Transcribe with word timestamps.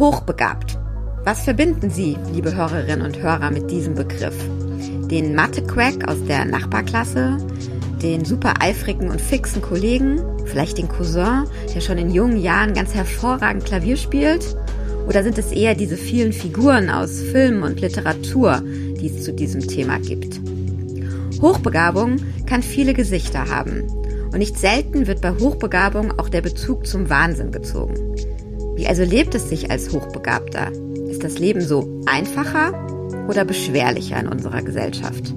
Hochbegabt. 0.00 0.78
Was 1.24 1.42
verbinden 1.42 1.90
Sie, 1.90 2.16
liebe 2.32 2.56
Hörerinnen 2.56 3.04
und 3.04 3.18
Hörer, 3.20 3.50
mit 3.50 3.70
diesem 3.70 3.94
Begriff? 3.94 4.34
Den 5.10 5.34
Mathe-Crack 5.34 6.08
aus 6.08 6.16
der 6.26 6.46
Nachbarklasse? 6.46 7.36
Den 8.02 8.24
super 8.24 8.54
eifrigen 8.60 9.10
und 9.10 9.20
fixen 9.20 9.60
Kollegen? 9.60 10.22
Vielleicht 10.46 10.78
den 10.78 10.88
Cousin, 10.88 11.44
der 11.74 11.82
schon 11.82 11.98
in 11.98 12.10
jungen 12.10 12.38
Jahren 12.38 12.72
ganz 12.72 12.94
hervorragend 12.94 13.66
Klavier 13.66 13.98
spielt? 13.98 14.56
Oder 15.06 15.22
sind 15.22 15.36
es 15.36 15.52
eher 15.52 15.74
diese 15.74 15.98
vielen 15.98 16.32
Figuren 16.32 16.88
aus 16.88 17.20
Film 17.20 17.62
und 17.62 17.82
Literatur, 17.82 18.62
die 18.64 19.08
es 19.08 19.22
zu 19.22 19.34
diesem 19.34 19.68
Thema 19.68 19.98
gibt? 19.98 20.40
Hochbegabung 21.42 22.16
kann 22.46 22.62
viele 22.62 22.94
Gesichter 22.94 23.50
haben. 23.50 23.99
Und 24.32 24.38
nicht 24.38 24.58
selten 24.58 25.06
wird 25.06 25.20
bei 25.20 25.32
Hochbegabung 25.32 26.18
auch 26.18 26.28
der 26.28 26.40
Bezug 26.40 26.86
zum 26.86 27.10
Wahnsinn 27.10 27.50
gezogen. 27.50 28.14
Wie 28.76 28.86
also 28.86 29.02
lebt 29.02 29.34
es 29.34 29.48
sich 29.48 29.70
als 29.70 29.92
Hochbegabter? 29.92 30.70
Ist 31.08 31.24
das 31.24 31.38
Leben 31.38 31.60
so 31.60 32.00
einfacher 32.06 32.72
oder 33.28 33.44
beschwerlicher 33.44 34.20
in 34.20 34.28
unserer 34.28 34.62
Gesellschaft? 34.62 35.34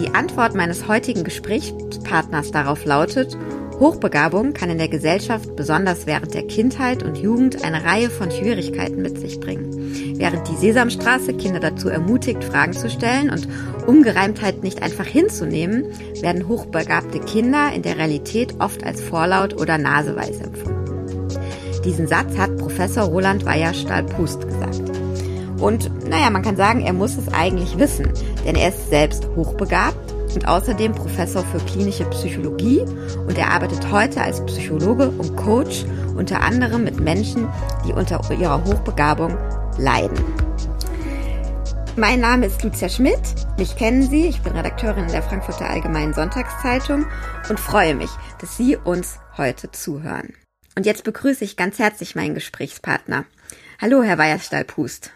Die 0.00 0.14
Antwort 0.14 0.54
meines 0.54 0.86
heutigen 0.86 1.24
Gesprächspartners 1.24 2.50
darauf 2.50 2.84
lautet, 2.84 3.36
Hochbegabung 3.80 4.54
kann 4.54 4.70
in 4.70 4.78
der 4.78 4.88
Gesellschaft 4.88 5.54
besonders 5.54 6.06
während 6.06 6.34
der 6.34 6.46
Kindheit 6.46 7.04
und 7.04 7.16
Jugend 7.16 7.64
eine 7.64 7.84
Reihe 7.84 8.10
von 8.10 8.30
Schwierigkeiten 8.30 9.02
mit 9.02 9.20
sich 9.20 9.38
bringen. 9.38 10.16
Während 10.16 10.48
die 10.48 10.56
Sesamstraße 10.56 11.34
Kinder 11.34 11.60
dazu 11.60 11.88
ermutigt, 11.88 12.42
Fragen 12.42 12.72
zu 12.72 12.90
stellen 12.90 13.30
und 13.30 13.46
Ungereimtheit 13.86 14.64
nicht 14.64 14.82
einfach 14.82 15.06
hinzunehmen, 15.06 15.84
werden 16.20 16.48
hochbegabte 16.48 17.20
Kinder 17.20 17.72
in 17.72 17.82
der 17.82 17.98
Realität 17.98 18.56
oft 18.58 18.82
als 18.82 19.00
vorlaut 19.00 19.60
oder 19.60 19.78
naseweis 19.78 20.40
empfunden. 20.40 21.28
Diesen 21.84 22.08
Satz 22.08 22.36
hat 22.36 22.58
Professor 22.58 23.04
Roland 23.04 23.44
Weierstahl-Pust 23.44 24.48
gesagt. 24.48 24.82
Und 25.60 26.08
naja, 26.08 26.30
man 26.30 26.42
kann 26.42 26.56
sagen, 26.56 26.80
er 26.80 26.92
muss 26.92 27.16
es 27.16 27.32
eigentlich 27.32 27.78
wissen, 27.78 28.08
denn 28.44 28.56
er 28.56 28.70
ist 28.70 28.90
selbst 28.90 29.28
hochbegabt 29.36 30.07
und 30.34 30.46
außerdem 30.46 30.92
Professor 30.92 31.44
für 31.44 31.58
klinische 31.60 32.04
Psychologie 32.06 32.80
und 33.26 33.36
er 33.38 33.50
arbeitet 33.50 33.90
heute 33.90 34.20
als 34.20 34.44
Psychologe 34.46 35.10
und 35.10 35.36
Coach 35.36 35.84
unter 36.16 36.40
anderem 36.40 36.84
mit 36.84 37.00
Menschen, 37.00 37.48
die 37.86 37.92
unter 37.92 38.20
ihrer 38.30 38.64
Hochbegabung 38.64 39.36
leiden. 39.78 40.18
Mein 41.96 42.20
Name 42.20 42.46
ist 42.46 42.62
Lucia 42.62 42.88
Schmidt. 42.88 43.18
Mich 43.58 43.74
kennen 43.74 44.08
Sie. 44.08 44.28
Ich 44.28 44.40
bin 44.42 44.52
Redakteurin 44.52 45.08
der 45.08 45.22
Frankfurter 45.22 45.68
Allgemeinen 45.68 46.14
Sonntagszeitung 46.14 47.06
und 47.48 47.58
freue 47.58 47.96
mich, 47.96 48.10
dass 48.40 48.56
Sie 48.56 48.76
uns 48.76 49.18
heute 49.36 49.72
zuhören. 49.72 50.34
Und 50.76 50.86
jetzt 50.86 51.02
begrüße 51.02 51.44
ich 51.44 51.56
ganz 51.56 51.80
herzlich 51.80 52.14
meinen 52.14 52.34
Gesprächspartner. 52.34 53.24
Hallo, 53.80 54.04
Herr 54.04 54.16
Weierstahl-Pust. 54.16 55.10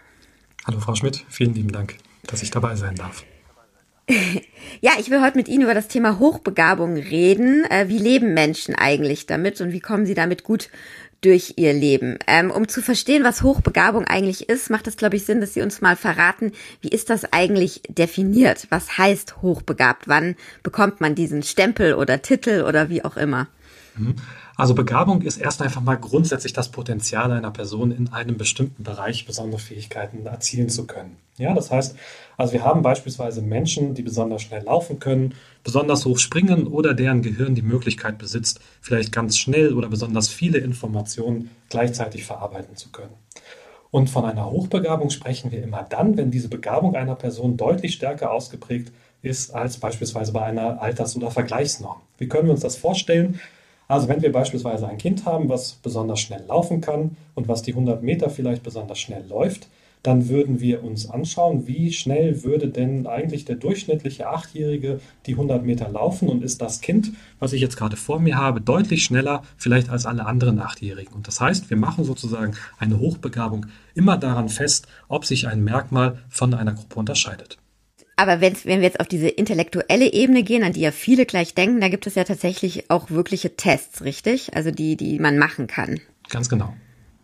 Hallo, 0.67 0.81
Frau 0.81 0.97
Schmidt. 0.97 1.25
Vielen 1.29 1.55
lieben 1.55 1.71
Dank, 1.71 1.99
dass 2.25 2.43
ich 2.43 2.51
dabei 2.51 2.75
sein 2.75 2.97
darf. 2.97 3.25
ja, 4.81 4.93
ich 4.99 5.11
will 5.11 5.21
heute 5.21 5.37
mit 5.37 5.49
Ihnen 5.49 5.63
über 5.63 5.75
das 5.75 5.89
Thema 5.89 6.19
Hochbegabung 6.19 6.97
reden. 6.97 7.65
Äh, 7.71 7.89
wie 7.89 7.99
leben 7.99 8.35
Menschen 8.35 8.75
eigentlich 8.75 9.27
damit 9.27 9.61
und 9.61 9.73
wie 9.73 9.81
kommen 9.81 10.07
sie 10.07 10.15
damit 10.15 10.45
gut 10.45 10.69
durch 11.21 11.55
ihr 11.57 11.73
Leben? 11.73 12.19
Ähm, 12.27 12.51
um 12.51 12.69
zu 12.69 12.83
verstehen, 12.83 13.25
was 13.25 13.43
Hochbegabung 13.43 14.05
eigentlich 14.05 14.49
ist, 14.49 14.71
macht 14.71 14.87
es, 14.87 14.97
glaube 14.97 15.17
ich, 15.17 15.25
Sinn, 15.25 15.41
dass 15.41 15.55
Sie 15.55 15.63
uns 15.63 15.81
mal 15.81 15.97
verraten, 15.97 16.53
wie 16.81 16.89
ist 16.89 17.11
das 17.11 17.33
eigentlich 17.33 17.83
definiert? 17.89 18.67
Was 18.71 18.99
heißt 18.99 19.43
hochbegabt? 19.43 20.09
Wann 20.09 20.37
bekommt 20.63 21.01
man 21.01 21.15
diesen 21.15 21.43
Stempel 21.43 21.95
oder 21.95 22.23
Titel 22.23 22.65
oder 22.67 22.89
wie 22.89 23.05
auch 23.05 23.17
immer? 23.17 23.49
Mhm. 23.97 24.17
Also 24.57 24.75
Begabung 24.75 25.23
ist 25.23 25.39
erst 25.39 25.63
einfach 25.63 25.81
mal 25.81 25.97
grundsätzlich 25.97 26.53
das 26.53 26.71
Potenzial 26.71 27.33
einer 27.33 27.51
Person 27.51 27.91
in 27.91 28.13
einem 28.13 28.37
bestimmten 28.37 28.83
Bereich 28.83 29.27
besondere 29.27 29.61
Fähigkeiten 29.61 30.27
erzielen 30.27 30.69
zu 30.69 30.87
können. 30.87 31.17
Ja, 31.39 31.55
das 31.55 31.71
heißt, 31.71 31.97
also 32.37 32.53
wir 32.53 32.63
haben 32.63 32.83
beispielsweise 32.83 33.41
Menschen, 33.41 33.95
die 33.95 34.03
besonders 34.03 34.43
schnell 34.43 34.65
laufen 34.65 34.99
können, 34.99 35.35
besonders 35.65 36.05
hoch 36.05 36.19
springen 36.19 36.67
oder 36.67 36.93
deren 36.93 37.23
Gehirn 37.23 37.55
die 37.55 37.63
Möglichkeit 37.63 38.19
besitzt, 38.19 38.61
vielleicht 38.83 39.13
ganz 39.13 39.39
schnell 39.39 39.73
oder 39.73 39.89
besonders 39.89 40.29
viele 40.29 40.59
Informationen 40.59 41.51
gleichzeitig 41.71 42.25
verarbeiten 42.25 42.77
zu 42.77 42.91
können. 42.91 43.15
Und 43.91 44.09
von 44.09 44.25
einer 44.25 44.51
Hochbegabung 44.51 45.11
sprechen 45.11 45.53
wir 45.53 45.63
immer 45.63 45.87
dann, 45.89 46.17
wenn 46.17 46.31
diese 46.31 46.49
Begabung 46.49 46.97
einer 46.97 47.15
Person 47.15 47.57
deutlich 47.57 47.95
stärker 47.95 48.31
ausgeprägt 48.31 48.93
ist 49.23 49.55
als 49.55 49.79
beispielsweise 49.79 50.33
bei 50.33 50.43
einer 50.43 50.83
Alters- 50.83 51.17
oder 51.17 51.31
Vergleichsnorm. 51.31 52.01
Wie 52.19 52.29
können 52.29 52.47
wir 52.47 52.53
uns 52.53 52.63
das 52.63 52.77
vorstellen? 52.77 53.41
Also 53.93 54.09
wenn 54.09 54.23
wir 54.23 54.33
beispielsweise 54.33 54.89
ein 54.89 54.97
Kind 54.97 55.27
haben, 55.27 55.51
was 55.51 55.75
besonders 55.75 56.19
schnell 56.19 56.43
laufen 56.49 56.81
kann 56.81 57.15
und 57.35 57.47
was 57.47 57.61
die 57.61 57.73
100 57.73 58.03
Meter 58.03 58.31
vielleicht 58.31 58.63
besonders 58.63 58.99
schnell 58.99 59.23
läuft, 59.29 59.69
dann 60.03 60.31
würden 60.31 60.61
wir 60.61 60.83
uns 60.83 61.11
anschauen, 61.11 61.67
wie 61.67 61.93
schnell 61.93 62.43
würde 62.43 62.69
denn 62.69 63.07
eigentlich 63.07 63.45
der 63.45 63.57
durchschnittliche 63.57 64.29
Achtjährige 64.29 65.01
die 65.27 65.33
100 65.33 65.63
Meter 65.63 65.91
laufen 65.91 66.31
und 66.31 66.43
ist 66.43 66.63
das 66.63 66.81
Kind, 66.81 67.13
was 67.39 67.53
ich 67.53 67.61
jetzt 67.61 67.77
gerade 67.77 67.99
vor 67.99 68.19
mir 68.19 68.39
habe, 68.39 68.63
deutlich 68.63 69.05
schneller 69.05 69.43
vielleicht 69.59 69.91
als 69.91 70.07
alle 70.07 70.25
anderen 70.25 70.59
Achtjährigen. 70.59 71.13
Und 71.13 71.29
das 71.29 71.43
heißt, 71.43 71.69
wir 71.69 71.77
machen 71.77 72.05
sozusagen 72.05 72.55
eine 72.79 72.99
Hochbegabung 72.99 73.67
immer 73.95 74.17
daran 74.17 74.49
fest, 74.49 74.87
ob 75.09 75.27
sich 75.27 75.49
ein 75.49 75.63
Merkmal 75.63 76.17
von 76.31 76.55
einer 76.55 76.73
Gruppe 76.73 76.99
unterscheidet. 76.99 77.59
Aber 78.17 78.41
wenn, 78.41 78.55
wenn 78.65 78.81
wir 78.81 78.87
jetzt 78.87 79.01
auf 79.01 79.09
diese 79.09 79.29
intellektuelle 79.29 80.13
Ebene 80.13 80.43
gehen, 80.43 80.63
an 80.63 80.73
die 80.73 80.81
ja 80.81 80.91
viele 80.91 81.27
gleich 81.27 81.55
denken, 81.55 81.81
da 81.81 81.89
gibt 81.89 82.07
es 82.07 82.15
ja 82.15 82.25
tatsächlich 82.25 82.91
auch 82.91 83.11
wirkliche 83.11 83.57
Tests, 83.57 84.03
richtig? 84.03 84.55
Also 84.55 84.71
die, 84.71 84.97
die 84.97 85.19
man 85.19 85.39
machen 85.39 85.67
kann. 85.67 86.01
Ganz 86.29 86.49
genau. 86.49 86.75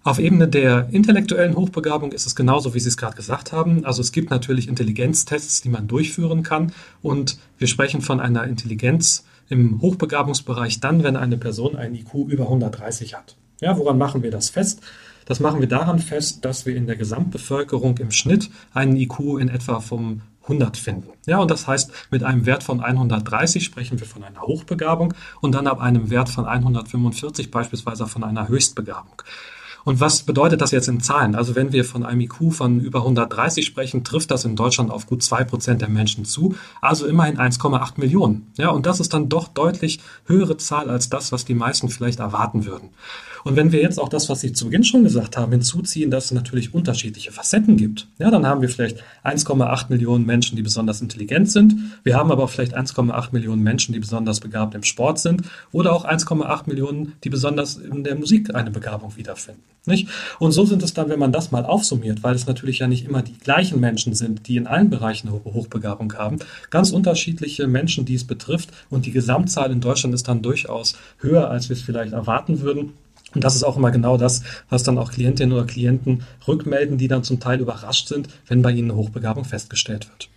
Auf 0.04 0.18
Ebene 0.18 0.48
der 0.48 0.88
intellektuellen 0.90 1.54
Hochbegabung 1.54 2.12
ist 2.12 2.26
es 2.26 2.34
genauso, 2.34 2.72
wie 2.72 2.80
Sie 2.80 2.88
es 2.88 2.96
gerade 2.96 3.16
gesagt 3.16 3.52
haben. 3.52 3.84
Also 3.84 4.00
es 4.00 4.12
gibt 4.12 4.30
natürlich 4.30 4.68
Intelligenztests, 4.68 5.60
die 5.60 5.68
man 5.68 5.86
durchführen 5.86 6.42
kann. 6.42 6.72
Und 7.02 7.38
wir 7.58 7.66
sprechen 7.66 8.00
von 8.00 8.18
einer 8.18 8.44
Intelligenz 8.44 9.26
im 9.50 9.80
Hochbegabungsbereich 9.82 10.80
dann, 10.80 11.02
wenn 11.02 11.16
eine 11.16 11.36
Person 11.36 11.76
ein 11.76 11.94
IQ 11.94 12.14
über 12.28 12.44
130 12.44 13.14
hat. 13.14 13.36
Ja, 13.60 13.76
woran 13.76 13.98
machen 13.98 14.22
wir 14.22 14.30
das 14.30 14.50
fest? 14.50 14.80
Das 15.26 15.40
machen 15.40 15.60
wir 15.60 15.68
daran 15.68 15.98
fest, 15.98 16.44
dass 16.44 16.64
wir 16.64 16.74
in 16.74 16.86
der 16.86 16.96
Gesamtbevölkerung 16.96 17.98
im 17.98 18.10
Schnitt 18.10 18.48
einen 18.72 18.96
IQ 18.96 19.38
in 19.38 19.48
etwa 19.48 19.80
vom 19.80 20.22
100 20.48 20.76
finden. 20.76 21.10
Ja, 21.26 21.38
und 21.38 21.50
das 21.50 21.66
heißt, 21.66 21.92
mit 22.10 22.24
einem 22.24 22.46
Wert 22.46 22.62
von 22.62 22.80
130 22.80 23.62
sprechen 23.64 24.00
wir 24.00 24.06
von 24.06 24.24
einer 24.24 24.42
Hochbegabung 24.42 25.14
und 25.40 25.54
dann 25.54 25.66
ab 25.66 25.80
einem 25.80 26.10
Wert 26.10 26.28
von 26.28 26.46
145 26.46 27.50
beispielsweise 27.50 28.06
von 28.06 28.24
einer 28.24 28.48
Höchstbegabung. 28.48 29.22
Und 29.84 30.00
was 30.00 30.22
bedeutet 30.22 30.60
das 30.60 30.70
jetzt 30.70 30.88
in 30.88 31.00
Zahlen? 31.00 31.34
Also 31.34 31.54
wenn 31.54 31.72
wir 31.72 31.82
von 31.82 32.04
einem 32.04 32.20
IQ 32.20 32.52
von 32.52 32.80
über 32.80 32.98
130 32.98 33.64
sprechen, 33.64 34.04
trifft 34.04 34.30
das 34.30 34.44
in 34.44 34.54
Deutschland 34.54 34.90
auf 34.90 35.06
gut 35.06 35.22
zwei 35.22 35.44
Prozent 35.44 35.80
der 35.80 35.88
Menschen 35.88 36.26
zu, 36.26 36.56
also 36.82 37.06
immerhin 37.06 37.38
1,8 37.38 37.92
Millionen. 37.96 38.52
Ja, 38.58 38.68
und 38.68 38.84
das 38.84 39.00
ist 39.00 39.14
dann 39.14 39.30
doch 39.30 39.48
deutlich 39.48 40.00
höhere 40.26 40.58
Zahl 40.58 40.90
als 40.90 41.08
das, 41.08 41.32
was 41.32 41.46
die 41.46 41.54
meisten 41.54 41.88
vielleicht 41.88 42.20
erwarten 42.20 42.66
würden. 42.66 42.90
Und 43.44 43.56
wenn 43.56 43.72
wir 43.72 43.80
jetzt 43.80 43.98
auch 43.98 44.08
das, 44.08 44.28
was 44.28 44.40
Sie 44.40 44.52
zu 44.52 44.66
Beginn 44.66 44.84
schon 44.84 45.04
gesagt 45.04 45.36
haben, 45.36 45.52
hinzuziehen, 45.52 46.10
dass 46.10 46.26
es 46.26 46.32
natürlich 46.32 46.74
unterschiedliche 46.74 47.32
Facetten 47.32 47.76
gibt, 47.76 48.06
ja, 48.18 48.30
dann 48.30 48.46
haben 48.46 48.62
wir 48.62 48.68
vielleicht 48.68 49.02
1,8 49.24 49.86
Millionen 49.88 50.26
Menschen, 50.26 50.56
die 50.56 50.62
besonders 50.62 51.00
intelligent 51.00 51.50
sind. 51.50 51.74
Wir 52.02 52.16
haben 52.16 52.30
aber 52.30 52.48
vielleicht 52.48 52.76
1,8 52.76 53.28
Millionen 53.32 53.62
Menschen, 53.62 53.92
die 53.92 54.00
besonders 54.00 54.40
begabt 54.40 54.74
im 54.74 54.82
Sport 54.82 55.18
sind 55.18 55.42
oder 55.72 55.92
auch 55.92 56.04
1,8 56.04 56.62
Millionen, 56.66 57.14
die 57.24 57.30
besonders 57.30 57.76
in 57.76 58.04
der 58.04 58.16
Musik 58.16 58.54
eine 58.54 58.70
Begabung 58.70 59.16
wiederfinden. 59.16 59.62
Nicht? 59.86 60.08
Und 60.38 60.52
so 60.52 60.66
sind 60.66 60.82
es 60.82 60.92
dann, 60.92 61.08
wenn 61.08 61.18
man 61.18 61.32
das 61.32 61.50
mal 61.50 61.64
aufsummiert, 61.64 62.22
weil 62.22 62.34
es 62.34 62.46
natürlich 62.46 62.80
ja 62.80 62.86
nicht 62.86 63.06
immer 63.06 63.22
die 63.22 63.38
gleichen 63.38 63.80
Menschen 63.80 64.14
sind, 64.14 64.46
die 64.46 64.56
in 64.56 64.66
allen 64.66 64.90
Bereichen 64.90 65.28
eine 65.28 65.42
Hochbegabung 65.44 66.12
haben, 66.14 66.38
ganz 66.70 66.90
unterschiedliche 66.90 67.66
Menschen, 67.66 68.04
die 68.04 68.14
es 68.14 68.24
betrifft 68.24 68.70
und 68.90 69.06
die 69.06 69.12
Gesamtzahl 69.12 69.72
in 69.72 69.80
Deutschland 69.80 70.14
ist 70.14 70.28
dann 70.28 70.42
durchaus 70.42 70.96
höher, 71.18 71.50
als 71.50 71.68
wir 71.68 71.76
es 71.76 71.82
vielleicht 71.82 72.12
erwarten 72.12 72.60
würden. 72.60 72.92
Und 73.34 73.44
das 73.44 73.54
ist 73.54 73.62
auch 73.62 73.76
immer 73.76 73.90
genau 73.90 74.16
das, 74.16 74.42
was 74.68 74.82
dann 74.82 74.98
auch 74.98 75.12
Klientinnen 75.12 75.52
oder 75.52 75.66
Klienten 75.66 76.24
rückmelden, 76.46 76.98
die 76.98 77.08
dann 77.08 77.24
zum 77.24 77.40
Teil 77.40 77.60
überrascht 77.60 78.08
sind, 78.08 78.28
wenn 78.46 78.62
bei 78.62 78.70
ihnen 78.70 78.90
eine 78.90 78.98
Hochbegabung 78.98 79.44
festgestellt 79.44 80.08
wird. 80.08 80.30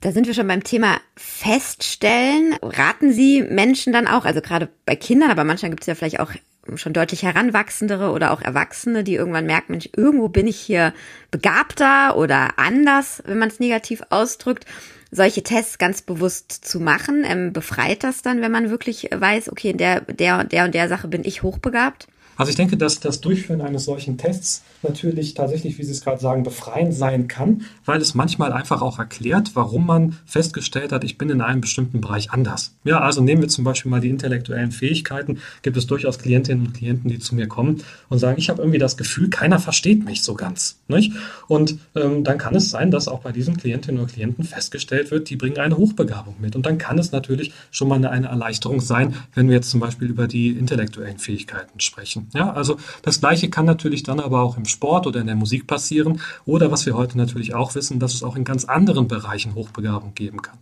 Da 0.00 0.10
sind 0.10 0.26
wir 0.26 0.34
schon 0.34 0.48
beim 0.48 0.64
Thema 0.64 0.96
Feststellen. 1.16 2.56
Raten 2.60 3.12
Sie 3.12 3.42
Menschen 3.42 3.92
dann 3.92 4.08
auch, 4.08 4.24
also 4.24 4.40
gerade 4.40 4.68
bei 4.84 4.96
Kindern, 4.96 5.30
aber 5.30 5.44
manchmal 5.44 5.70
gibt 5.70 5.82
es 5.82 5.86
ja 5.86 5.94
vielleicht 5.94 6.18
auch 6.18 6.32
schon 6.74 6.92
deutlich 6.92 7.22
heranwachsendere 7.22 8.10
oder 8.10 8.32
auch 8.32 8.40
Erwachsene, 8.40 9.04
die 9.04 9.14
irgendwann 9.14 9.46
merken, 9.46 9.72
Mensch, 9.72 9.88
irgendwo 9.96 10.28
bin 10.28 10.48
ich 10.48 10.58
hier 10.58 10.92
begabter 11.30 12.16
oder 12.16 12.58
anders, 12.58 13.22
wenn 13.26 13.38
man 13.38 13.48
es 13.48 13.60
negativ 13.60 14.02
ausdrückt. 14.10 14.66
Solche 15.12 15.42
Tests 15.42 15.78
ganz 15.78 16.02
bewusst 16.02 16.52
zu 16.52 16.80
machen, 16.80 17.24
ähm, 17.24 17.52
befreit 17.52 18.02
das 18.02 18.22
dann, 18.22 18.40
wenn 18.40 18.52
man 18.52 18.70
wirklich 18.70 19.10
weiß, 19.14 19.50
okay, 19.50 19.70
in 19.70 19.78
der, 19.78 20.00
der, 20.00 20.44
der 20.44 20.64
und 20.64 20.74
der 20.74 20.88
Sache 20.88 21.06
bin 21.06 21.24
ich 21.24 21.42
hochbegabt? 21.42 22.08
Also 22.42 22.50
ich 22.50 22.56
denke, 22.56 22.76
dass 22.76 22.98
das 22.98 23.20
Durchführen 23.20 23.60
eines 23.60 23.84
solchen 23.84 24.18
Tests 24.18 24.64
natürlich 24.82 25.34
tatsächlich, 25.34 25.78
wie 25.78 25.84
Sie 25.84 25.92
es 25.92 26.00
gerade 26.00 26.20
sagen, 26.20 26.42
befreiend 26.42 26.92
sein 26.92 27.28
kann, 27.28 27.66
weil 27.84 28.00
es 28.00 28.16
manchmal 28.16 28.52
einfach 28.52 28.82
auch 28.82 28.98
erklärt, 28.98 29.52
warum 29.54 29.86
man 29.86 30.16
festgestellt 30.26 30.90
hat, 30.90 31.04
ich 31.04 31.18
bin 31.18 31.30
in 31.30 31.40
einem 31.40 31.60
bestimmten 31.60 32.00
Bereich 32.00 32.32
anders. 32.32 32.74
Ja, 32.82 32.98
also 32.98 33.20
nehmen 33.20 33.42
wir 33.42 33.48
zum 33.48 33.62
Beispiel 33.62 33.92
mal 33.92 34.00
die 34.00 34.08
intellektuellen 34.08 34.72
Fähigkeiten. 34.72 35.38
Gibt 35.62 35.76
es 35.76 35.86
durchaus 35.86 36.18
Klientinnen 36.18 36.66
und 36.66 36.72
Klienten, 36.72 37.08
die 37.08 37.20
zu 37.20 37.36
mir 37.36 37.46
kommen 37.46 37.84
und 38.08 38.18
sagen, 38.18 38.38
ich 38.38 38.50
habe 38.50 38.60
irgendwie 38.60 38.80
das 38.80 38.96
Gefühl, 38.96 39.30
keiner 39.30 39.60
versteht 39.60 40.04
mich 40.04 40.24
so 40.24 40.34
ganz. 40.34 40.80
Nicht? 40.88 41.12
Und 41.46 41.78
ähm, 41.94 42.24
dann 42.24 42.38
kann 42.38 42.56
es 42.56 42.70
sein, 42.70 42.90
dass 42.90 43.06
auch 43.06 43.20
bei 43.20 43.30
diesen 43.30 43.56
Klientinnen 43.56 44.00
und 44.00 44.12
Klienten 44.12 44.42
festgestellt 44.42 45.12
wird, 45.12 45.30
die 45.30 45.36
bringen 45.36 45.58
eine 45.58 45.76
Hochbegabung 45.76 46.34
mit. 46.40 46.56
Und 46.56 46.66
dann 46.66 46.78
kann 46.78 46.98
es 46.98 47.12
natürlich 47.12 47.52
schon 47.70 47.86
mal 47.86 47.94
eine, 47.94 48.10
eine 48.10 48.26
Erleichterung 48.26 48.80
sein, 48.80 49.14
wenn 49.32 49.46
wir 49.46 49.54
jetzt 49.54 49.70
zum 49.70 49.78
Beispiel 49.78 50.08
über 50.08 50.26
die 50.26 50.50
intellektuellen 50.50 51.18
Fähigkeiten 51.18 51.78
sprechen. 51.78 52.31
Ja, 52.34 52.52
also 52.52 52.76
das 53.02 53.20
Gleiche 53.20 53.50
kann 53.50 53.66
natürlich 53.66 54.02
dann 54.02 54.20
aber 54.20 54.40
auch 54.40 54.56
im 54.56 54.64
Sport 54.64 55.06
oder 55.06 55.20
in 55.20 55.26
der 55.26 55.36
Musik 55.36 55.66
passieren 55.66 56.20
oder 56.46 56.70
was 56.70 56.86
wir 56.86 56.94
heute 56.94 57.18
natürlich 57.18 57.54
auch 57.54 57.74
wissen, 57.74 57.98
dass 57.98 58.14
es 58.14 58.22
auch 58.22 58.36
in 58.36 58.44
ganz 58.44 58.64
anderen 58.64 59.06
Bereichen 59.06 59.54
Hochbegabung 59.54 60.14
geben 60.14 60.40
kann. 60.40 60.58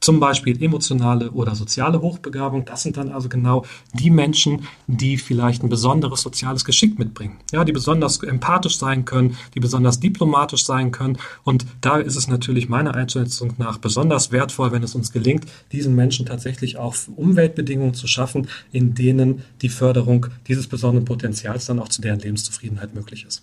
Zum 0.00 0.20
Beispiel 0.20 0.62
emotionale 0.62 1.30
oder 1.30 1.54
soziale 1.54 2.00
Hochbegabung. 2.00 2.64
Das 2.64 2.82
sind 2.82 2.96
dann 2.96 3.10
also 3.10 3.28
genau 3.28 3.64
die 3.92 4.10
Menschen, 4.10 4.66
die 4.86 5.16
vielleicht 5.16 5.62
ein 5.62 5.68
besonderes 5.68 6.20
soziales 6.22 6.64
Geschick 6.64 6.98
mitbringen. 6.98 7.38
Ja, 7.52 7.64
die 7.64 7.72
besonders 7.72 8.22
empathisch 8.22 8.76
sein 8.76 9.04
können, 9.04 9.36
die 9.54 9.60
besonders 9.60 10.00
diplomatisch 10.00 10.64
sein 10.64 10.90
können. 10.90 11.18
Und 11.42 11.66
da 11.80 11.96
ist 11.98 12.16
es 12.16 12.28
natürlich 12.28 12.68
meiner 12.68 12.94
Einschätzung 12.94 13.54
nach 13.58 13.78
besonders 13.78 14.30
wertvoll, 14.32 14.72
wenn 14.72 14.82
es 14.82 14.94
uns 14.94 15.12
gelingt, 15.12 15.46
diesen 15.72 15.94
Menschen 15.94 16.26
tatsächlich 16.26 16.76
auch 16.76 16.94
Umweltbedingungen 17.16 17.94
zu 17.94 18.06
schaffen, 18.06 18.48
in 18.72 18.94
denen 18.94 19.42
die 19.62 19.68
Förderung 19.68 20.26
dieses 20.48 20.66
besonderen 20.66 21.04
Potenzials 21.04 21.66
dann 21.66 21.78
auch 21.78 21.88
zu 21.88 22.02
deren 22.02 22.20
Lebenszufriedenheit 22.20 22.94
möglich 22.94 23.24
ist. 23.26 23.42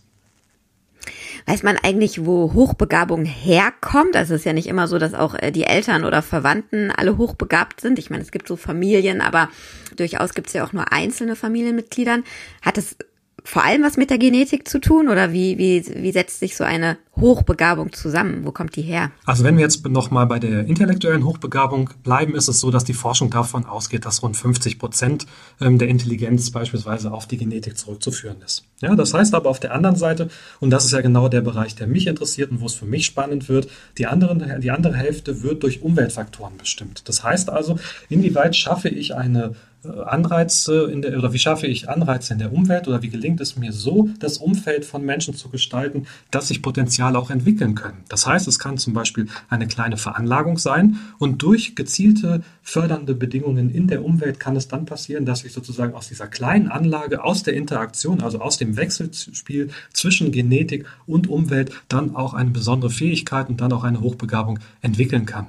Weiß 1.45 1.63
man 1.63 1.77
eigentlich, 1.77 2.25
wo 2.25 2.53
Hochbegabung 2.53 3.25
herkommt? 3.25 4.15
Also 4.15 4.35
es 4.35 4.41
ist 4.41 4.45
ja 4.45 4.53
nicht 4.53 4.67
immer 4.67 4.87
so, 4.87 4.97
dass 4.97 5.13
auch 5.13 5.35
äh, 5.35 5.51
die 5.51 5.63
Eltern 5.63 6.05
oder 6.05 6.21
Verwandten 6.21 6.91
alle 6.91 7.17
hochbegabt 7.17 7.81
sind. 7.81 7.99
Ich 7.99 8.09
meine, 8.09 8.23
es 8.23 8.31
gibt 8.31 8.47
so 8.47 8.55
Familien, 8.55 9.21
aber 9.21 9.49
durchaus 9.95 10.33
gibt 10.33 10.47
es 10.47 10.53
ja 10.53 10.63
auch 10.63 10.73
nur 10.73 10.91
einzelne 10.91 11.35
Familienmitgliedern. 11.35 12.23
Hat 12.61 12.77
es 12.77 12.95
vor 13.43 13.63
allem 13.63 13.83
was 13.83 13.97
mit 13.97 14.09
der 14.09 14.17
Genetik 14.17 14.67
zu 14.67 14.79
tun 14.79 15.09
oder 15.09 15.33
wie, 15.33 15.57
wie, 15.57 15.83
wie 15.95 16.11
setzt 16.11 16.39
sich 16.39 16.55
so 16.55 16.63
eine 16.63 16.97
Hochbegabung 17.19 17.91
zusammen? 17.91 18.45
Wo 18.45 18.51
kommt 18.51 18.75
die 18.75 18.81
her? 18.81 19.11
Also 19.25 19.43
wenn 19.43 19.57
wir 19.57 19.63
jetzt 19.63 19.87
nochmal 19.87 20.25
bei 20.27 20.39
der 20.39 20.65
intellektuellen 20.65 21.25
Hochbegabung 21.25 21.89
bleiben, 22.03 22.35
ist 22.35 22.47
es 22.47 22.59
so, 22.59 22.71
dass 22.71 22.83
die 22.83 22.93
Forschung 22.93 23.29
davon 23.29 23.65
ausgeht, 23.65 24.05
dass 24.05 24.23
rund 24.23 24.37
50 24.37 24.79
Prozent 24.79 25.25
ähm, 25.59 25.77
der 25.77 25.87
Intelligenz 25.87 26.51
beispielsweise 26.51 27.11
auf 27.11 27.27
die 27.27 27.37
Genetik 27.37 27.77
zurückzuführen 27.77 28.37
ist. 28.45 28.63
Ja, 28.81 28.95
das 28.95 29.13
heißt 29.13 29.33
aber 29.35 29.49
auf 29.49 29.59
der 29.59 29.73
anderen 29.73 29.95
Seite, 29.95 30.29
und 30.59 30.69
das 30.69 30.85
ist 30.85 30.91
ja 30.91 31.01
genau 31.01 31.27
der 31.27 31.41
Bereich, 31.41 31.75
der 31.75 31.87
mich 31.87 32.07
interessiert 32.07 32.51
und 32.51 32.61
wo 32.61 32.65
es 32.65 32.75
für 32.75 32.85
mich 32.85 33.05
spannend 33.05 33.49
wird, 33.49 33.67
die, 33.97 34.07
anderen, 34.07 34.61
die 34.61 34.71
andere 34.71 34.95
Hälfte 34.95 35.43
wird 35.43 35.63
durch 35.63 35.81
Umweltfaktoren 35.81 36.57
bestimmt. 36.57 37.07
Das 37.07 37.23
heißt 37.23 37.49
also, 37.49 37.77
inwieweit 38.09 38.55
schaffe 38.55 38.89
ich 38.89 39.15
eine 39.15 39.55
Anreize 39.83 40.83
in 40.91 41.01
der, 41.01 41.17
oder 41.17 41.33
wie 41.33 41.39
schaffe 41.39 41.65
ich 41.65 41.89
Anreize 41.89 42.33
in 42.33 42.39
der 42.39 42.53
Umwelt 42.53 42.87
oder 42.87 43.01
wie 43.01 43.09
gelingt 43.09 43.41
es 43.41 43.55
mir 43.55 43.73
so, 43.73 44.09
das 44.19 44.37
Umfeld 44.37 44.85
von 44.85 45.03
Menschen 45.03 45.35
zu 45.35 45.49
gestalten, 45.49 46.05
dass 46.29 46.49
sich 46.49 46.61
Potenziale 46.61 47.17
auch 47.17 47.31
entwickeln 47.31 47.73
können. 47.73 48.03
Das 48.07 48.27
heißt, 48.27 48.47
es 48.47 48.59
kann 48.59 48.77
zum 48.77 48.93
Beispiel 48.93 49.27
eine 49.49 49.67
kleine 49.67 49.97
Veranlagung 49.97 50.59
sein 50.59 50.97
und 51.17 51.41
durch 51.41 51.75
gezielte 51.75 52.43
fördernde 52.61 53.15
Bedingungen 53.15 53.71
in 53.71 53.87
der 53.87 54.05
Umwelt 54.05 54.39
kann 54.39 54.55
es 54.55 54.67
dann 54.67 54.85
passieren, 54.85 55.25
dass 55.25 55.43
ich 55.43 55.53
sozusagen 55.53 55.95
aus 55.95 56.07
dieser 56.07 56.27
kleinen 56.27 56.67
Anlage, 56.69 57.23
aus 57.23 57.41
der 57.41 57.55
Interaktion, 57.55 58.21
also 58.21 58.39
aus 58.39 58.57
dem 58.57 58.77
Wechselspiel 58.77 59.71
zwischen 59.93 60.31
Genetik 60.31 60.85
und 61.07 61.27
Umwelt 61.27 61.71
dann 61.87 62.15
auch 62.15 62.35
eine 62.35 62.51
besondere 62.51 62.91
Fähigkeit 62.91 63.49
und 63.49 63.61
dann 63.61 63.73
auch 63.73 63.83
eine 63.83 64.01
Hochbegabung 64.01 64.59
entwickeln 64.81 65.25
kann. 65.25 65.47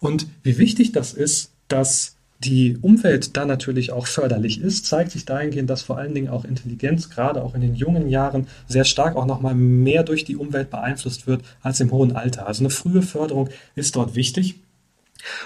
Und 0.00 0.26
wie 0.42 0.58
wichtig 0.58 0.92
das 0.92 1.14
ist, 1.14 1.52
dass 1.68 2.17
die 2.40 2.78
Umwelt 2.80 3.36
da 3.36 3.44
natürlich 3.44 3.90
auch 3.90 4.06
förderlich 4.06 4.60
ist, 4.60 4.86
zeigt 4.86 5.10
sich 5.10 5.24
dahingehend, 5.24 5.68
dass 5.68 5.82
vor 5.82 5.98
allen 5.98 6.14
Dingen 6.14 6.28
auch 6.28 6.44
Intelligenz 6.44 7.10
gerade 7.10 7.42
auch 7.42 7.54
in 7.54 7.60
den 7.60 7.74
jungen 7.74 8.08
Jahren 8.08 8.46
sehr 8.68 8.84
stark 8.84 9.16
auch 9.16 9.26
nochmal 9.26 9.54
mehr 9.54 10.04
durch 10.04 10.24
die 10.24 10.36
Umwelt 10.36 10.70
beeinflusst 10.70 11.26
wird 11.26 11.42
als 11.62 11.80
im 11.80 11.90
hohen 11.90 12.14
Alter. 12.14 12.46
Also 12.46 12.62
eine 12.62 12.70
frühe 12.70 13.02
Förderung 13.02 13.48
ist 13.74 13.96
dort 13.96 14.14
wichtig. 14.14 14.60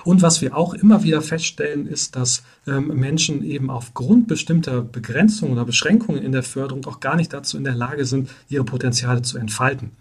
Und 0.05 0.21
was 0.21 0.43
wir 0.43 0.57
auch 0.57 0.75
immer 0.75 1.03
wieder 1.03 1.23
feststellen, 1.23 1.87
ist, 1.87 2.15
dass 2.17 2.43
ähm, 2.67 2.89
Menschen 2.89 3.43
eben 3.43 3.71
aufgrund 3.71 4.29
bestimmter 4.29 4.83
Begrenzungen 4.83 5.53
oder 5.55 5.65
Beschränkungen 5.65 6.23
in 6.23 6.33
der 6.33 6.43
Förderung 6.43 6.85
auch 6.87 7.01
gar 7.01 7.17
nicht 7.17 7.33
dazu 7.33 7.57
in 7.57 7.65
der 7.65 7.75
Lage 7.75 8.05
sind, 8.05 8.29
ihre 8.51 8.65
Potenziale 8.65 9.23
zu 9.23 9.39
entfalten. 9.39 9.93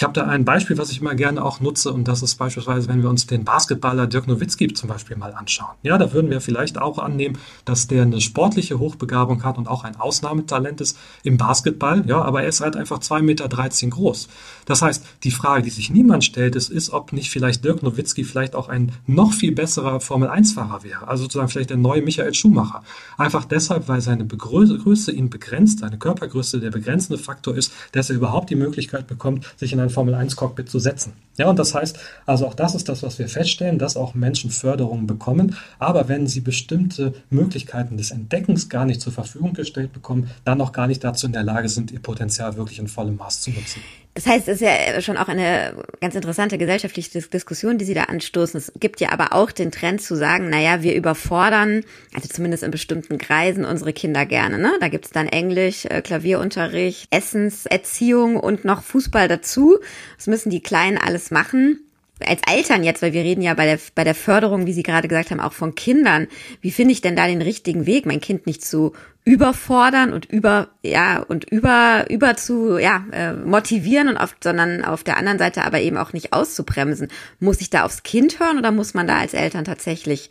Ich 0.00 0.02
habe 0.02 0.14
da 0.14 0.22
ein 0.22 0.46
Beispiel, 0.46 0.78
was 0.78 0.90
ich 0.90 1.02
immer 1.02 1.14
gerne 1.14 1.44
auch 1.44 1.60
nutze, 1.60 1.92
und 1.92 2.08
das 2.08 2.22
ist 2.22 2.36
beispielsweise, 2.36 2.88
wenn 2.88 3.02
wir 3.02 3.10
uns 3.10 3.26
den 3.26 3.44
Basketballer 3.44 4.06
Dirk 4.06 4.28
Nowitzki 4.28 4.72
zum 4.72 4.88
Beispiel 4.88 5.14
mal 5.14 5.34
anschauen. 5.34 5.74
Ja, 5.82 5.98
da 5.98 6.14
würden 6.14 6.30
wir 6.30 6.40
vielleicht 6.40 6.80
auch 6.80 6.98
annehmen, 6.98 7.36
dass 7.66 7.86
der 7.86 8.04
eine 8.04 8.18
sportliche 8.22 8.78
Hochbegabung 8.78 9.44
hat 9.44 9.58
und 9.58 9.68
auch 9.68 9.84
ein 9.84 9.96
Ausnahmetalent 9.96 10.80
ist 10.80 10.96
im 11.22 11.36
Basketball. 11.36 12.02
Ja, 12.06 12.22
aber 12.22 12.40
er 12.44 12.48
ist 12.48 12.62
halt 12.62 12.76
einfach 12.76 13.00
2,13 13.00 13.20
Meter 13.20 13.48
groß. 13.90 14.28
Das 14.64 14.80
heißt, 14.80 15.04
die 15.24 15.30
Frage, 15.30 15.64
die 15.64 15.70
sich 15.70 15.90
niemand 15.90 16.24
stellt, 16.24 16.56
ist, 16.56 16.70
ist, 16.70 16.94
ob 16.94 17.12
nicht 17.12 17.28
vielleicht 17.28 17.62
Dirk 17.62 17.82
Nowitzki 17.82 18.24
vielleicht 18.24 18.54
auch 18.54 18.70
ein 18.70 18.92
noch 19.06 19.34
viel 19.34 19.52
besserer 19.52 20.00
Formel-1-Fahrer 20.00 20.82
wäre. 20.82 21.08
Also 21.08 21.24
sozusagen 21.24 21.50
vielleicht 21.50 21.68
der 21.68 21.76
neue 21.76 22.00
Michael 22.00 22.32
Schumacher. 22.32 22.84
Einfach 23.18 23.44
deshalb, 23.44 23.86
weil 23.88 24.00
seine 24.00 24.26
Größe 24.26 25.12
ihn 25.12 25.28
begrenzt, 25.28 25.80
seine 25.80 25.98
Körpergröße 25.98 26.58
der 26.58 26.70
begrenzende 26.70 27.22
Faktor 27.22 27.54
ist, 27.54 27.70
dass 27.92 28.08
er 28.08 28.16
überhaupt 28.16 28.48
die 28.48 28.56
Möglichkeit 28.56 29.06
bekommt, 29.06 29.44
sich 29.58 29.74
in 29.74 29.80
ein 29.80 29.89
Formel-1-Cockpit 29.90 30.68
zu 30.68 30.78
setzen. 30.78 31.12
Ja, 31.36 31.48
und 31.48 31.58
das 31.58 31.74
heißt, 31.74 31.98
also 32.26 32.46
auch 32.46 32.54
das 32.54 32.74
ist 32.74 32.88
das, 32.88 33.02
was 33.02 33.18
wir 33.18 33.28
feststellen, 33.28 33.78
dass 33.78 33.96
auch 33.96 34.14
Menschen 34.14 34.50
Förderungen 34.50 35.06
bekommen. 35.06 35.56
Aber 35.78 36.08
wenn 36.08 36.26
sie 36.26 36.40
bestimmte 36.40 37.14
Möglichkeiten 37.30 37.96
des 37.96 38.10
Entdeckens 38.10 38.68
gar 38.68 38.84
nicht 38.84 39.00
zur 39.00 39.12
Verfügung 39.12 39.54
gestellt 39.54 39.92
bekommen, 39.92 40.30
dann 40.44 40.60
auch 40.60 40.72
gar 40.72 40.86
nicht 40.86 41.02
dazu 41.02 41.26
in 41.26 41.32
der 41.32 41.42
Lage 41.42 41.68
sind, 41.68 41.90
ihr 41.90 42.00
Potenzial 42.00 42.56
wirklich 42.56 42.78
in 42.78 42.88
vollem 42.88 43.16
Maß 43.16 43.40
zu 43.40 43.50
nutzen. 43.50 43.80
Das 44.14 44.26
heißt, 44.26 44.48
es 44.48 44.60
ist 44.60 44.66
ja 44.66 45.00
schon 45.00 45.16
auch 45.16 45.28
eine 45.28 45.74
ganz 46.00 46.16
interessante 46.16 46.58
gesellschaftliche 46.58 47.20
Diskussion, 47.20 47.78
die 47.78 47.84
Sie 47.84 47.94
da 47.94 48.04
anstoßen. 48.04 48.58
Es 48.58 48.72
gibt 48.80 49.00
ja 49.00 49.12
aber 49.12 49.32
auch 49.32 49.52
den 49.52 49.70
Trend 49.70 50.02
zu 50.02 50.16
sagen, 50.16 50.50
naja, 50.50 50.82
wir 50.82 50.94
überfordern, 50.96 51.84
also 52.12 52.28
zumindest 52.28 52.64
in 52.64 52.72
bestimmten 52.72 53.18
Kreisen, 53.18 53.64
unsere 53.64 53.92
Kinder 53.92 54.26
gerne. 54.26 54.58
Ne? 54.58 54.72
Da 54.80 54.88
gibt's 54.88 55.10
dann 55.10 55.28
Englisch, 55.28 55.84
äh, 55.84 56.02
Klavierunterricht, 56.02 57.06
Essenserziehung 57.10 58.36
und 58.36 58.64
noch 58.64 58.82
Fußball 58.82 59.28
dazu. 59.28 59.78
Das 60.16 60.26
müssen 60.26 60.50
die 60.50 60.62
Kleinen 60.62 60.98
alles 60.98 61.30
machen 61.30 61.78
als 62.26 62.42
Eltern 62.50 62.84
jetzt, 62.84 63.02
weil 63.02 63.12
wir 63.12 63.22
reden 63.22 63.42
ja 63.42 63.54
bei 63.54 63.64
der, 63.64 63.78
bei 63.94 64.04
der 64.04 64.14
Förderung, 64.14 64.66
wie 64.66 64.72
Sie 64.72 64.82
gerade 64.82 65.08
gesagt 65.08 65.30
haben, 65.30 65.40
auch 65.40 65.52
von 65.52 65.74
Kindern. 65.74 66.26
Wie 66.60 66.70
finde 66.70 66.92
ich 66.92 67.00
denn 67.00 67.16
da 67.16 67.26
den 67.26 67.42
richtigen 67.42 67.86
Weg, 67.86 68.06
mein 68.06 68.20
Kind 68.20 68.46
nicht 68.46 68.64
zu 68.64 68.92
überfordern 69.24 70.12
und 70.12 70.24
über, 70.26 70.68
ja, 70.82 71.18
und 71.20 71.44
über, 71.44 72.06
über 72.08 72.36
zu, 72.36 72.78
ja, 72.78 73.04
äh, 73.12 73.32
motivieren 73.32 74.08
und 74.08 74.16
oft, 74.16 74.42
sondern 74.42 74.84
auf 74.84 75.04
der 75.04 75.16
anderen 75.16 75.38
Seite 75.38 75.64
aber 75.64 75.80
eben 75.80 75.98
auch 75.98 76.12
nicht 76.12 76.32
auszubremsen. 76.32 77.08
Muss 77.38 77.60
ich 77.60 77.70
da 77.70 77.84
aufs 77.84 78.02
Kind 78.02 78.40
hören 78.40 78.58
oder 78.58 78.72
muss 78.72 78.94
man 78.94 79.06
da 79.06 79.18
als 79.18 79.34
Eltern 79.34 79.64
tatsächlich 79.64 80.30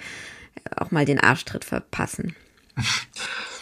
auch 0.76 0.92
mal 0.92 1.06
den 1.06 1.20
Arschtritt 1.20 1.66
verpassen? 1.66 2.36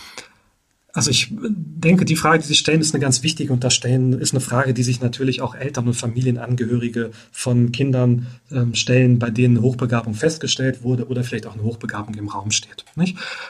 Also 0.98 1.12
ich 1.12 1.32
denke, 1.32 2.06
die 2.06 2.16
Frage, 2.16 2.42
die 2.42 2.48
Sie 2.48 2.56
stellen, 2.56 2.82
ist 2.82 2.96
eine 2.96 3.01
ganz 3.04 3.22
wichtige 3.22 3.54
und 3.54 3.63
da 3.63 3.70
stellen, 3.70 4.13
ist 4.13 4.34
eine 4.34 4.39
Frage, 4.39 4.74
die 4.74 4.82
sich 4.82 5.00
natürlich 5.00 5.44
auch 5.44 5.54
Eltern 5.54 5.86
und 5.86 5.94
Familienangehörige 5.94 7.12
von 7.32 7.72
Kindern 7.72 8.25
ähm, 8.51 8.74
stellen, 8.74 9.20
bei 9.20 9.30
denen 9.30 9.62
Hochbegabung 9.62 10.16
festgestellt 10.16 10.82
wurde 10.82 11.08
oder 11.08 11.24
vielleicht 11.24 11.46
auch 11.46 11.54
eine 11.54 11.62
Hochbegabung 11.62 12.16
im 12.16 12.30
Raum 12.30 12.50
steht. 12.50 12.84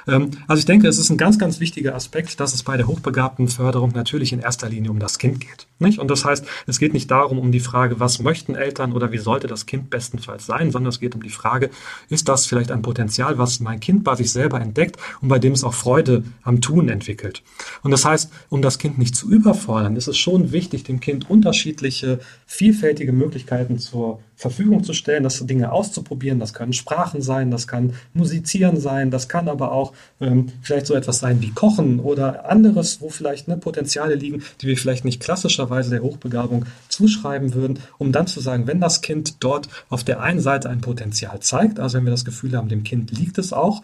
Ähm, 0.09 0.31
also 0.49 0.59
ich 0.59 0.65
denke, 0.65 0.89
es 0.89 0.97
ist 0.97 1.09
ein 1.09 1.15
ganz, 1.15 1.39
ganz 1.39 1.61
wichtiger 1.61 1.95
Aspekt, 1.95 2.37
dass 2.41 2.53
es 2.53 2.63
bei 2.63 2.75
der 2.75 2.85
hochbegabten 2.85 3.47
Förderung 3.47 3.93
natürlich 3.95 4.33
in 4.33 4.39
erster 4.41 4.67
Linie 4.67 4.91
um 4.91 4.99
das 4.99 5.17
Kind 5.17 5.39
geht. 5.39 5.67
Nicht? 5.79 5.99
Und 5.99 6.09
das 6.09 6.25
heißt, 6.25 6.45
es 6.65 6.79
geht 6.79 6.93
nicht 6.93 7.11
darum, 7.11 7.37
um 7.37 7.51
die 7.51 7.59
Frage, 7.59 7.99
was 7.99 8.19
möchten 8.19 8.55
Eltern 8.55 8.93
oder 8.93 9.11
wie 9.11 9.19
sollte 9.19 9.47
das 9.47 9.65
Kind 9.65 9.89
bestenfalls 9.89 10.45
sein, 10.45 10.71
sondern 10.71 10.89
es 10.89 10.99
geht 10.99 11.13
um 11.13 11.21
die 11.21 11.29
Frage, 11.29 11.69
ist 12.09 12.27
das 12.27 12.45
vielleicht 12.45 12.71
ein 12.71 12.81
Potenzial, 12.81 13.37
was 13.37 13.59
mein 13.59 13.79
Kind 13.79 14.03
bei 14.03 14.15
sich 14.15 14.31
selber 14.31 14.59
entdeckt 14.59 14.97
und 15.21 15.27
bei 15.27 15.39
dem 15.39 15.53
es 15.53 15.63
auch 15.63 15.73
Freude 15.73 16.23
am 16.43 16.61
Tun 16.61 16.89
entwickelt. 16.89 17.43
Und 17.83 17.91
das 17.91 18.05
heißt, 18.05 18.31
um 18.49 18.61
das 18.61 18.79
Kind 18.79 18.97
nicht 18.97 19.15
zu 19.15 19.29
überfordern, 19.29 19.95
ist 19.95 20.07
es 20.07 20.17
schon 20.17 20.51
wichtig, 20.51 20.83
dem 20.83 20.99
Kind 20.99 21.29
unterschiedliche, 21.29 22.19
vielfältige 22.45 23.11
Möglichkeiten 23.11 23.77
zur 23.77 24.19
Verfügung 24.37 24.83
zu 24.83 24.93
stellen, 24.93 25.23
das 25.23 25.43
Dinge 25.45 25.71
auszuprobieren. 25.71 26.39
Das 26.39 26.53
können 26.53 26.71
Sprachen 26.71 27.23
sein, 27.23 27.49
das 27.49 27.67
kann 27.67 27.93
Musizieren 28.13 28.79
sein, 28.79 29.09
das 29.09 29.27
kann 29.27 29.49
aber 29.49 29.71
auch 29.71 29.93
ähm, 30.21 30.49
vielleicht 30.61 30.85
so 30.85 30.93
etwas 30.93 31.17
sein 31.17 31.41
wie 31.41 31.49
Kochen 31.49 31.99
oder 31.99 32.47
anderes, 32.47 33.01
wo 33.01 33.09
vielleicht 33.09 33.47
ne, 33.47 33.57
Potenziale 33.57 34.13
liegen, 34.13 34.43
die 34.61 34.67
wir 34.67 34.77
vielleicht 34.77 35.05
nicht 35.05 35.19
klassischerweise 35.67 35.89
der 35.89 36.01
Hochbegabung 36.01 36.65
zuschreiben 36.89 37.53
würden, 37.53 37.79
um 37.97 38.11
dann 38.11 38.27
zu 38.27 38.39
sagen, 38.39 38.67
wenn 38.67 38.81
das 38.81 39.01
Kind 39.01 39.43
dort 39.43 39.69
auf 39.89 40.03
der 40.03 40.21
einen 40.21 40.39
Seite 40.39 40.69
ein 40.69 40.81
Potenzial 40.81 41.39
zeigt, 41.41 41.79
also 41.79 41.97
wenn 41.97 42.05
wir 42.05 42.11
das 42.11 42.25
Gefühl 42.25 42.55
haben, 42.55 42.69
dem 42.69 42.83
Kind 42.83 43.11
liegt 43.11 43.37
es 43.37 43.53
auch, 43.53 43.83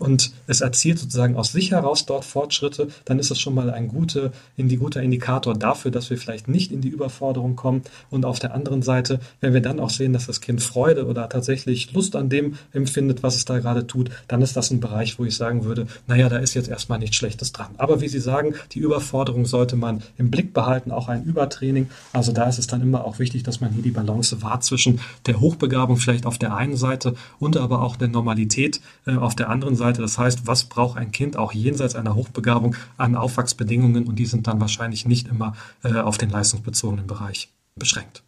und 0.00 0.32
es 0.48 0.60
erzielt 0.60 0.98
sozusagen 0.98 1.36
aus 1.36 1.52
sich 1.52 1.70
heraus 1.70 2.04
dort 2.04 2.24
Fortschritte, 2.24 2.88
dann 3.04 3.20
ist 3.20 3.30
es 3.30 3.38
schon 3.38 3.54
mal 3.54 3.70
ein 3.70 3.86
gute, 3.86 4.32
in 4.56 4.68
die 4.68 4.76
guter 4.76 5.00
Indikator 5.00 5.54
dafür, 5.54 5.92
dass 5.92 6.10
wir 6.10 6.18
vielleicht 6.18 6.48
nicht 6.48 6.72
in 6.72 6.80
die 6.80 6.88
Überforderung 6.88 7.54
kommen. 7.54 7.82
Und 8.10 8.24
auf 8.24 8.40
der 8.40 8.54
anderen 8.54 8.82
Seite, 8.82 9.20
wenn 9.40 9.54
wir 9.54 9.60
dann 9.60 9.78
auch 9.78 9.90
sehen, 9.90 10.12
dass 10.12 10.26
das 10.26 10.40
Kind 10.40 10.62
Freude 10.62 11.06
oder 11.06 11.28
tatsächlich 11.28 11.92
Lust 11.92 12.16
an 12.16 12.28
dem 12.28 12.56
empfindet, 12.72 13.22
was 13.22 13.36
es 13.36 13.44
da 13.44 13.60
gerade 13.60 13.86
tut, 13.86 14.10
dann 14.26 14.42
ist 14.42 14.56
das 14.56 14.72
ein 14.72 14.80
Bereich, 14.80 15.18
wo 15.20 15.24
ich 15.24 15.36
sagen 15.36 15.64
würde, 15.64 15.86
naja, 16.08 16.28
da 16.28 16.38
ist 16.38 16.54
jetzt 16.54 16.68
erstmal 16.68 16.98
nichts 16.98 17.16
Schlechtes 17.16 17.52
dran. 17.52 17.70
Aber 17.78 18.00
wie 18.00 18.08
Sie 18.08 18.18
sagen, 18.18 18.54
die 18.72 18.80
Überforderung 18.80 19.46
sollte 19.46 19.76
man 19.76 20.02
im 20.18 20.30
Blick 20.30 20.52
behalten, 20.52 20.90
auch 20.90 21.06
ein 21.06 21.22
Übertraining. 21.22 21.88
Also 22.12 22.32
da 22.32 22.48
ist 22.48 22.58
es 22.58 22.66
dann 22.66 22.82
immer 22.82 23.04
auch 23.04 23.20
wichtig, 23.20 23.44
dass 23.44 23.60
man 23.60 23.72
hier 23.72 23.82
die 23.82 23.92
Balance 23.92 24.42
wahrt 24.42 24.64
zwischen 24.64 25.00
der 25.26 25.38
Hochbegabung 25.38 25.98
vielleicht 25.98 26.26
auf 26.26 26.38
der 26.38 26.56
einen 26.56 26.76
Seite 26.76 27.14
und 27.38 27.56
aber 27.56 27.82
auch 27.82 27.94
der 27.94 28.08
Normalität 28.08 28.80
äh, 29.06 29.14
auf 29.14 29.36
der 29.36 29.50
anderen 29.50 29.76
Seite. 29.76 29.83
Das 29.92 30.18
heißt, 30.18 30.46
was 30.46 30.64
braucht 30.64 30.98
ein 30.98 31.12
Kind 31.12 31.36
auch 31.36 31.52
jenseits 31.52 31.94
einer 31.94 32.14
Hochbegabung 32.14 32.74
an 32.96 33.14
Aufwachsbedingungen 33.16 34.06
und 34.06 34.18
die 34.18 34.26
sind 34.26 34.46
dann 34.46 34.60
wahrscheinlich 34.60 35.06
nicht 35.06 35.28
immer 35.28 35.54
äh, 35.82 35.94
auf 35.94 36.18
den 36.18 36.30
leistungsbezogenen 36.30 37.06
Bereich 37.06 37.50
beschränkt. 37.76 38.22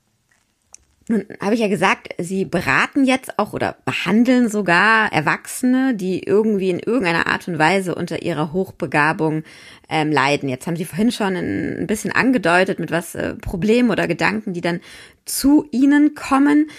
Nun 1.08 1.24
habe 1.40 1.54
ich 1.54 1.60
ja 1.60 1.68
gesagt, 1.68 2.08
Sie 2.18 2.44
beraten 2.44 3.04
jetzt 3.04 3.38
auch 3.38 3.52
oder 3.52 3.76
behandeln 3.84 4.48
sogar 4.48 5.12
Erwachsene, 5.12 5.94
die 5.94 6.24
irgendwie 6.24 6.70
in 6.70 6.80
irgendeiner 6.80 7.28
Art 7.28 7.46
und 7.46 7.60
Weise 7.60 7.94
unter 7.94 8.22
ihrer 8.22 8.52
Hochbegabung 8.52 9.44
ähm, 9.88 10.10
leiden. 10.10 10.48
Jetzt 10.48 10.66
haben 10.66 10.74
Sie 10.74 10.84
vorhin 10.84 11.12
schon 11.12 11.36
ein 11.36 11.86
bisschen 11.86 12.10
angedeutet, 12.10 12.80
mit 12.80 12.90
was 12.90 13.14
äh, 13.14 13.34
Problemen 13.36 13.90
oder 13.90 14.08
Gedanken, 14.08 14.52
die 14.52 14.60
dann 14.60 14.80
zu 15.24 15.68
Ihnen 15.70 16.16
kommen. 16.16 16.70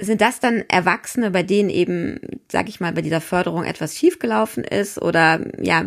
Sind 0.00 0.20
das 0.20 0.40
dann 0.40 0.64
Erwachsene, 0.68 1.30
bei 1.30 1.42
denen 1.42 1.68
eben, 1.68 2.20
sag 2.50 2.68
ich 2.68 2.80
mal, 2.80 2.92
bei 2.92 3.02
dieser 3.02 3.20
Förderung 3.20 3.64
etwas 3.64 3.96
schiefgelaufen 3.96 4.64
ist? 4.64 5.00
Oder 5.00 5.40
ja, 5.62 5.84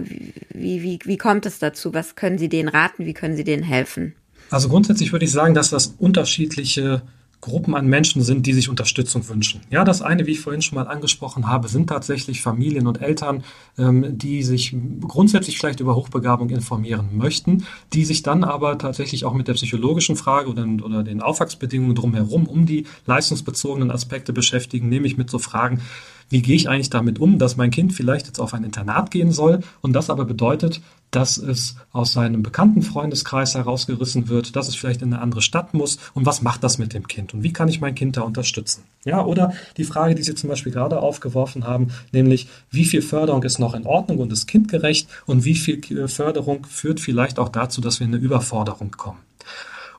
wie, 0.54 0.84
wie, 0.84 1.00
wie 1.04 1.18
kommt 1.18 1.46
es 1.46 1.60
dazu? 1.60 1.94
Was 1.94 2.16
können 2.16 2.38
Sie 2.38 2.50
denen 2.50 2.70
raten? 2.70 3.06
Wie 3.06 3.14
können 3.14 3.36
Sie 3.36 3.44
denen 3.44 3.64
helfen? 3.64 4.16
Also 4.50 4.70
grundsätzlich 4.70 5.12
würde 5.12 5.26
ich 5.26 5.32
sagen, 5.32 5.56
dass 5.56 5.72
das 5.72 5.96
unterschiedliche 5.98 7.02
Gruppen 7.44 7.76
an 7.76 7.88
Menschen 7.88 8.22
sind, 8.22 8.46
die 8.46 8.54
sich 8.54 8.70
Unterstützung 8.70 9.28
wünschen. 9.28 9.60
Ja, 9.70 9.84
das 9.84 10.02
eine, 10.02 10.26
wie 10.26 10.32
ich 10.32 10.40
vorhin 10.40 10.62
schon 10.62 10.78
mal 10.78 10.88
angesprochen 10.88 11.48
habe, 11.48 11.68
sind 11.68 11.88
tatsächlich 11.88 12.42
Familien 12.42 12.88
und 12.88 13.02
Eltern, 13.02 13.44
ähm, 13.78 14.18
die 14.18 14.44
sich 14.44 14.74
grundsätzlich 15.02 15.58
vielleicht 15.58 15.82
über 15.82 15.94
Hochbegabung 15.96 16.50
informieren 16.52 17.10
möchten, 17.18 17.66
die 17.92 18.06
sich 18.06 18.24
dann 18.24 18.46
aber 18.46 18.78
tatsächlich 18.78 19.26
auch 19.26 19.34
mit 19.34 19.50
der 19.50 19.56
psychologischen 19.56 20.16
Frage 20.16 20.50
oder, 20.50 20.66
oder 20.84 21.04
den 21.04 21.22
Aufwachsbedingungen 21.22 21.96
drumherum 21.96 22.48
um 22.48 22.66
die 22.66 22.86
leistungsbezogenen 23.08 23.92
Aspekte 23.92 24.32
beschäftigen, 24.32 24.88
nämlich 24.88 25.18
mit 25.18 25.30
so 25.30 25.38
Fragen, 25.38 25.82
wie 26.30 26.42
gehe 26.42 26.56
ich 26.56 26.70
eigentlich 26.70 26.90
damit 26.90 27.20
um, 27.20 27.40
dass 27.40 27.58
mein 27.58 27.72
Kind 27.72 27.92
vielleicht 27.92 28.28
jetzt 28.28 28.40
auf 28.40 28.54
ein 28.54 28.64
Internat 28.64 29.12
gehen 29.12 29.34
soll 29.34 29.60
und 29.82 29.92
das 29.92 30.10
aber 30.10 30.24
bedeutet, 30.24 30.82
dass 31.16 31.38
es 31.38 31.76
aus 31.92 32.14
seinem 32.14 32.44
bekannten 32.44 32.82
Freundeskreis 32.82 33.56
herausgerissen 33.56 34.30
wird, 34.30 34.56
dass 34.56 34.68
es 34.68 34.76
vielleicht 34.76 35.02
in 35.02 35.14
eine 35.14 35.22
andere 35.22 35.42
Stadt 35.42 35.74
muss 35.74 36.00
und 36.14 36.26
was 36.26 36.42
macht 36.42 36.64
das 36.64 36.78
mit 36.78 36.94
dem 36.94 37.08
Kind 37.08 37.34
und 37.34 37.44
wie 37.44 37.54
kann 37.54 37.70
ich 37.70 37.82
mein 37.82 37.96
Kind 37.96 38.18
da 38.18 38.22
unterstützen? 38.22 38.84
Ja, 39.06 39.24
oder 39.24 39.54
die 39.78 39.84
Frage, 39.84 40.16
die 40.16 40.24
Sie 40.24 40.36
zum 40.36 40.50
Beispiel 40.50 40.72
gerade 40.72 41.00
aufgeworfen 41.00 41.66
haben, 41.66 41.90
nämlich 42.12 42.48
wie 42.72 42.86
viel 42.86 43.02
Förderung 43.02 43.44
ist 43.44 43.60
noch 43.60 43.74
in 43.76 43.86
Ordnung 43.86 44.20
und 44.20 44.34
ist 44.34 44.48
kindgerecht 44.48 45.08
und 45.26 45.46
wie 45.46 45.56
viel 45.56 46.08
Förderung 46.08 46.66
führt 46.66 47.00
vielleicht 47.00 47.38
auch 47.38 47.50
dazu, 47.50 47.82
dass 47.82 48.00
wir 48.00 48.08
in 48.08 48.14
eine 48.14 48.24
Überforderung 48.24 48.92
kommen. 48.92 49.20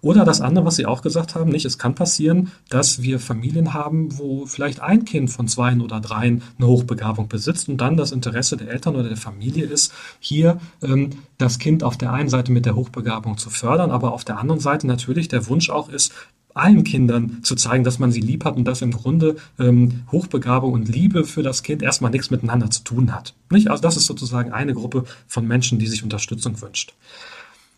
Oder 0.04 0.26
das 0.26 0.42
andere, 0.42 0.66
was 0.66 0.76
Sie 0.76 0.84
auch 0.84 1.00
gesagt 1.00 1.34
haben, 1.34 1.50
nicht, 1.50 1.64
es 1.64 1.78
kann 1.78 1.94
passieren, 1.94 2.52
dass 2.68 3.00
wir 3.00 3.18
Familien 3.18 3.72
haben, 3.72 4.18
wo 4.18 4.44
vielleicht 4.44 4.80
ein 4.80 5.06
Kind 5.06 5.30
von 5.30 5.48
zwei 5.48 5.74
oder 5.80 5.98
dreien 5.98 6.42
eine 6.58 6.68
Hochbegabung 6.68 7.26
besitzt 7.28 7.70
und 7.70 7.78
dann 7.78 7.96
das 7.96 8.12
Interesse 8.12 8.58
der 8.58 8.68
Eltern 8.68 8.96
oder 8.96 9.08
der 9.08 9.16
Familie 9.16 9.64
ist, 9.64 9.94
hier 10.20 10.58
ähm, 10.82 11.08
das 11.38 11.58
Kind 11.58 11.82
auf 11.82 11.96
der 11.96 12.12
einen 12.12 12.28
Seite 12.28 12.52
mit 12.52 12.66
der 12.66 12.76
Hochbegabung 12.76 13.38
zu 13.38 13.48
fördern, 13.48 13.90
aber 13.90 14.12
auf 14.12 14.26
der 14.26 14.38
anderen 14.38 14.60
Seite 14.60 14.86
natürlich 14.86 15.28
der 15.28 15.48
Wunsch 15.48 15.70
auch 15.70 15.88
ist, 15.88 16.12
allen 16.52 16.84
Kindern 16.84 17.38
zu 17.42 17.54
zeigen, 17.54 17.82
dass 17.82 17.98
man 17.98 18.12
sie 18.12 18.20
lieb 18.20 18.44
hat 18.44 18.56
und 18.56 18.66
dass 18.66 18.82
im 18.82 18.90
Grunde 18.90 19.36
ähm, 19.58 20.02
Hochbegabung 20.12 20.74
und 20.74 20.86
Liebe 20.86 21.24
für 21.24 21.42
das 21.42 21.62
Kind 21.62 21.82
erstmal 21.82 22.10
nichts 22.10 22.30
miteinander 22.30 22.68
zu 22.68 22.84
tun 22.84 23.14
hat. 23.14 23.32
Nicht? 23.50 23.70
Also 23.70 23.80
das 23.80 23.96
ist 23.96 24.04
sozusagen 24.04 24.52
eine 24.52 24.74
Gruppe 24.74 25.04
von 25.26 25.48
Menschen, 25.48 25.78
die 25.78 25.86
sich 25.86 26.02
Unterstützung 26.02 26.60
wünscht. 26.60 26.92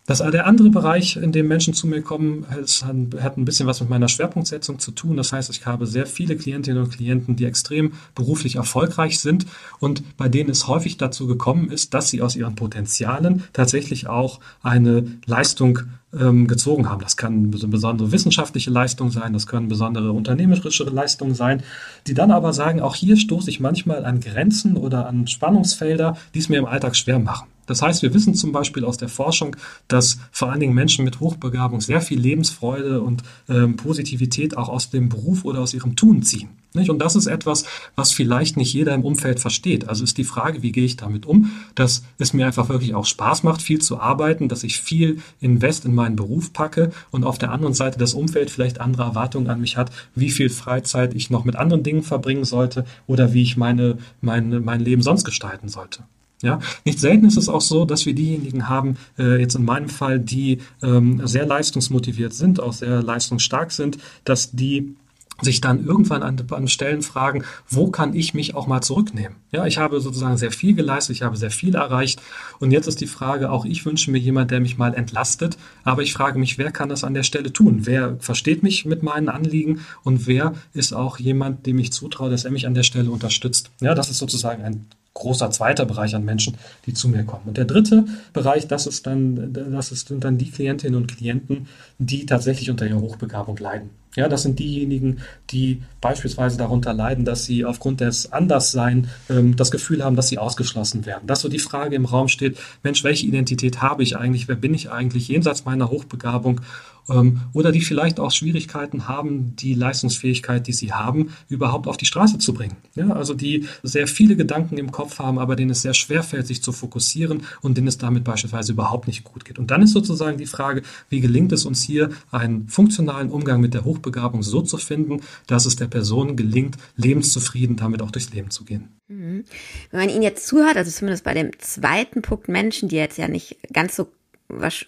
Das, 0.07 0.19
der 0.19 0.47
andere 0.47 0.69
Bereich, 0.69 1.17
in 1.17 1.33
dem 1.33 1.49
Menschen 1.49 1.73
zu 1.73 1.85
mir 1.85 2.01
kommen, 2.01 2.45
hat 2.49 3.37
ein 3.37 3.43
bisschen 3.43 3.67
was 3.67 3.81
mit 3.81 3.89
meiner 3.89 4.07
Schwerpunktsetzung 4.07 4.79
zu 4.79 4.91
tun. 4.91 5.17
Das 5.17 5.33
heißt, 5.33 5.49
ich 5.49 5.65
habe 5.65 5.85
sehr 5.85 6.05
viele 6.05 6.37
Klientinnen 6.37 6.81
und 6.81 6.91
Klienten, 6.91 7.35
die 7.35 7.43
extrem 7.43 7.91
beruflich 8.15 8.55
erfolgreich 8.55 9.19
sind 9.19 9.45
und 9.79 10.15
bei 10.15 10.29
denen 10.29 10.49
es 10.49 10.65
häufig 10.69 10.95
dazu 10.95 11.27
gekommen 11.27 11.69
ist, 11.69 11.93
dass 11.93 12.09
sie 12.09 12.21
aus 12.21 12.37
ihren 12.37 12.55
Potenzialen 12.55 13.43
tatsächlich 13.51 14.07
auch 14.07 14.39
eine 14.63 15.03
Leistung 15.25 15.79
ähm, 16.17 16.47
gezogen 16.47 16.89
haben. 16.89 17.01
Das 17.01 17.17
kann 17.17 17.51
eine 17.53 17.67
besondere 17.67 18.13
wissenschaftliche 18.13 18.71
Leistung 18.71 19.11
sein, 19.11 19.33
das 19.33 19.45
können 19.45 19.67
besondere 19.67 20.13
unternehmerische 20.13 20.85
Leistungen 20.85 21.35
sein, 21.35 21.63
die 22.07 22.13
dann 22.13 22.31
aber 22.31 22.53
sagen, 22.53 22.79
auch 22.79 22.95
hier 22.95 23.17
stoße 23.17 23.49
ich 23.49 23.59
manchmal 23.59 24.05
an 24.05 24.21
Grenzen 24.21 24.77
oder 24.77 25.05
an 25.05 25.27
Spannungsfelder, 25.27 26.15
die 26.33 26.39
es 26.39 26.47
mir 26.47 26.59
im 26.59 26.65
Alltag 26.65 26.95
schwer 26.95 27.19
machen. 27.19 27.49
Das 27.67 27.81
heißt, 27.81 28.01
wir 28.01 28.13
wissen 28.13 28.33
zum 28.33 28.51
Beispiel 28.51 28.83
aus 28.83 28.97
der 28.97 29.09
Forschung, 29.09 29.55
dass 29.87 30.17
vor 30.31 30.49
allen 30.49 30.59
Dingen 30.59 30.73
Menschen 30.73 31.05
mit 31.05 31.19
Hochbegabung 31.19 31.81
sehr 31.81 32.01
viel 32.01 32.19
Lebensfreude 32.19 33.01
und 33.01 33.21
ähm, 33.47 33.75
Positivität 33.75 34.57
auch 34.57 34.69
aus 34.69 34.89
dem 34.89 35.09
Beruf 35.09 35.45
oder 35.45 35.59
aus 35.59 35.73
ihrem 35.73 35.95
Tun 35.95 36.23
ziehen. 36.23 36.49
Nicht? 36.73 36.89
Und 36.89 36.99
das 36.99 37.15
ist 37.15 37.27
etwas, 37.27 37.65
was 37.95 38.11
vielleicht 38.11 38.55
nicht 38.57 38.73
jeder 38.73 38.93
im 38.93 39.03
Umfeld 39.03 39.39
versteht. 39.39 39.89
Also 39.89 40.03
ist 40.03 40.17
die 40.17 40.23
Frage, 40.23 40.63
wie 40.63 40.71
gehe 40.71 40.85
ich 40.85 40.95
damit 40.95 41.25
um, 41.25 41.51
dass 41.75 42.03
es 42.17 42.33
mir 42.33 42.45
einfach 42.45 42.69
wirklich 42.69 42.93
auch 42.93 43.05
Spaß 43.05 43.43
macht, 43.43 43.61
viel 43.61 43.79
zu 43.79 43.99
arbeiten, 43.99 44.47
dass 44.47 44.63
ich 44.63 44.79
viel 44.79 45.19
Invest 45.39 45.85
in 45.85 45.95
meinen 45.95 46.15
Beruf 46.15 46.53
packe 46.53 46.91
und 47.11 47.23
auf 47.23 47.37
der 47.37 47.51
anderen 47.51 47.73
Seite 47.73 47.97
das 47.97 48.13
Umfeld 48.13 48.49
vielleicht 48.49 48.79
andere 48.79 49.03
Erwartungen 49.03 49.49
an 49.49 49.61
mich 49.61 49.77
hat, 49.77 49.91
wie 50.15 50.29
viel 50.29 50.49
Freizeit 50.49 51.13
ich 51.13 51.29
noch 51.29 51.45
mit 51.45 51.55
anderen 51.55 51.83
Dingen 51.83 52.03
verbringen 52.03 52.45
sollte 52.45 52.85
oder 53.07 53.33
wie 53.33 53.41
ich 53.41 53.57
meine, 53.57 53.97
meine, 54.21 54.59
mein 54.59 54.79
Leben 54.79 55.01
sonst 55.01 55.23
gestalten 55.23 55.69
sollte. 55.69 56.03
Ja, 56.41 56.59
nicht 56.85 56.99
selten 56.99 57.25
ist 57.25 57.37
es 57.37 57.49
auch 57.49 57.61
so, 57.61 57.85
dass 57.85 58.05
wir 58.05 58.13
diejenigen 58.13 58.69
haben, 58.69 58.97
äh, 59.17 59.39
jetzt 59.39 59.55
in 59.55 59.65
meinem 59.65 59.89
Fall, 59.89 60.19
die 60.19 60.59
ähm, 60.83 61.25
sehr 61.25 61.47
leistungsmotiviert 61.47 62.33
sind, 62.33 62.59
auch 62.59 62.73
sehr 62.73 63.01
leistungsstark 63.01 63.71
sind, 63.71 63.97
dass 64.23 64.51
die 64.51 64.95
sich 65.41 65.61
dann 65.61 65.85
irgendwann 65.85 66.23
an, 66.23 66.41
an 66.49 66.67
Stellen 66.67 67.01
fragen, 67.01 67.43
wo 67.69 67.89
kann 67.89 68.15
ich 68.15 68.33
mich 68.33 68.55
auch 68.55 68.67
mal 68.67 68.81
zurücknehmen? 68.81 69.37
Ja, 69.51 69.65
ich 69.65 69.77
habe 69.77 69.99
sozusagen 70.01 70.37
sehr 70.37 70.51
viel 70.51 70.73
geleistet, 70.73 71.15
ich 71.15 71.21
habe 71.21 71.37
sehr 71.37 71.51
viel 71.51 71.75
erreicht 71.75 72.21
und 72.59 72.71
jetzt 72.71 72.87
ist 72.87 73.01
die 73.01 73.07
Frage, 73.07 73.51
auch 73.51 73.65
ich 73.65 73.85
wünsche 73.85 74.09
mir 74.11 74.17
jemand, 74.17 74.51
der 74.51 74.59
mich 74.59 74.77
mal 74.77 74.93
entlastet, 74.93 75.57
aber 75.83 76.01
ich 76.01 76.13
frage 76.13 76.39
mich, 76.39 76.57
wer 76.57 76.71
kann 76.71 76.89
das 76.89 77.03
an 77.03 77.13
der 77.13 77.23
Stelle 77.23 77.53
tun? 77.53 77.81
Wer 77.83 78.17
versteht 78.19 78.63
mich 78.63 78.85
mit 78.85 79.03
meinen 79.03 79.29
Anliegen 79.29 79.81
und 80.03 80.27
wer 80.27 80.53
ist 80.73 80.93
auch 80.93 81.19
jemand, 81.19 81.65
dem 81.65 81.77
ich 81.79 81.91
zutraue, 81.91 82.29
dass 82.29 82.45
er 82.45 82.51
mich 82.51 82.65
an 82.65 82.73
der 82.73 82.83
Stelle 82.83 83.11
unterstützt? 83.11 83.69
Ja, 83.79 83.93
das 83.93 84.09
ist 84.09 84.17
sozusagen 84.17 84.63
ein 84.63 84.87
großer 85.17 85.51
zweiter 85.51 85.85
Bereich 85.85 86.15
an 86.15 86.23
Menschen, 86.23 86.57
die 86.85 86.93
zu 86.93 87.09
mir 87.09 87.23
kommen. 87.23 87.43
Und 87.45 87.57
der 87.57 87.65
dritte 87.65 88.05
Bereich, 88.33 88.67
das 88.67 88.87
ist 88.87 89.05
dann, 89.07 89.53
das 89.53 89.91
ist 89.91 90.11
dann 90.11 90.37
die 90.37 90.49
Klientinnen 90.49 90.95
und 90.95 91.07
Klienten, 91.07 91.67
die 91.97 92.25
tatsächlich 92.25 92.69
unter 92.69 92.87
ihrer 92.87 93.01
Hochbegabung 93.01 93.57
leiden. 93.57 93.89
Ja, 94.17 94.27
das 94.27 94.41
sind 94.41 94.57
diejenigen, 94.57 95.19
die 95.51 95.83
beispielsweise 96.01 96.57
darunter 96.57 96.91
leiden, 96.91 97.23
dass 97.23 97.45
sie 97.45 97.65
aufgrund 97.65 98.01
des 98.01 98.33
Anderssein 98.33 99.09
ähm, 99.29 99.55
das 99.55 99.69
Gefühl 99.69 100.03
haben, 100.03 100.15
dass 100.15 100.27
sie 100.27 100.39
ausgeschlossen 100.39 101.05
werden. 101.05 101.27
Dass 101.27 101.41
so 101.41 101.49
die 101.49 101.59
Frage 101.59 101.95
im 101.95 102.05
Raum 102.05 102.27
steht, 102.27 102.57
Mensch, 102.81 103.03
welche 103.03 103.27
Identität 103.27 103.83
habe 103.83 104.01
ich 104.01 104.17
eigentlich? 104.17 104.47
Wer 104.47 104.55
bin 104.55 104.73
ich 104.73 104.89
eigentlich 104.89 105.27
jenseits 105.27 105.65
meiner 105.65 105.91
Hochbegabung? 105.91 106.61
Ähm, 107.09 107.41
oder 107.53 107.71
die 107.71 107.81
vielleicht 107.81 108.19
auch 108.19 108.31
Schwierigkeiten 108.31 109.07
haben, 109.07 109.55
die 109.55 109.73
Leistungsfähigkeit, 109.73 110.67
die 110.67 110.73
sie 110.73 110.93
haben, 110.93 111.31
überhaupt 111.49 111.87
auf 111.87 111.97
die 111.97 112.05
Straße 112.05 112.37
zu 112.37 112.53
bringen. 112.53 112.75
Ja, 112.95 113.09
also 113.11 113.33
die 113.33 113.67
sehr 113.83 114.07
viele 114.07 114.35
Gedanken 114.35 114.77
im 114.77 114.91
Kopf 114.91 115.19
haben, 115.19 115.39
aber 115.39 115.55
denen 115.55 115.71
es 115.71 115.81
sehr 115.81 115.93
schwer 115.93 116.23
fällt, 116.23 116.47
sich 116.47 116.61
zu 116.61 116.71
fokussieren 116.71 117.43
und 117.61 117.77
denen 117.77 117.87
es 117.87 117.97
damit 117.97 118.23
beispielsweise 118.23 118.73
überhaupt 118.73 119.07
nicht 119.07 119.23
gut 119.23 119.45
geht. 119.45 119.59
Und 119.59 119.71
dann 119.71 119.81
ist 119.81 119.93
sozusagen 119.93 120.37
die 120.37 120.45
Frage, 120.45 120.81
wie 121.09 121.21
gelingt 121.21 121.51
es 121.51 121.65
uns 121.65 121.81
hier, 121.83 122.09
einen 122.31 122.67
funktionalen 122.67 123.29
Umgang 123.29 123.61
mit 123.61 123.73
der 123.73 123.85
Hochbegabung 123.85 124.43
so 124.43 124.61
zu 124.61 124.77
finden, 124.77 125.21
dass 125.47 125.65
es 125.65 125.75
der 125.75 125.87
Person 125.87 126.35
gelingt, 126.35 126.77
lebenszufrieden 126.95 127.75
damit 127.75 128.01
auch 128.01 128.11
durchs 128.11 128.31
Leben 128.31 128.49
zu 128.49 128.65
gehen. 128.65 128.89
Mhm. 129.07 129.45
Wenn 129.91 129.99
man 129.99 130.09
Ihnen 130.09 130.23
jetzt 130.23 130.47
zuhört, 130.47 130.77
also 130.77 130.91
zumindest 130.91 131.23
bei 131.23 131.33
dem 131.33 131.51
zweiten 131.59 132.21
Punkt 132.21 132.49
Menschen, 132.49 132.89
die 132.89 132.97
jetzt 132.97 133.17
ja 133.17 133.27
nicht 133.27 133.57
ganz 133.71 133.95
so 133.95 134.07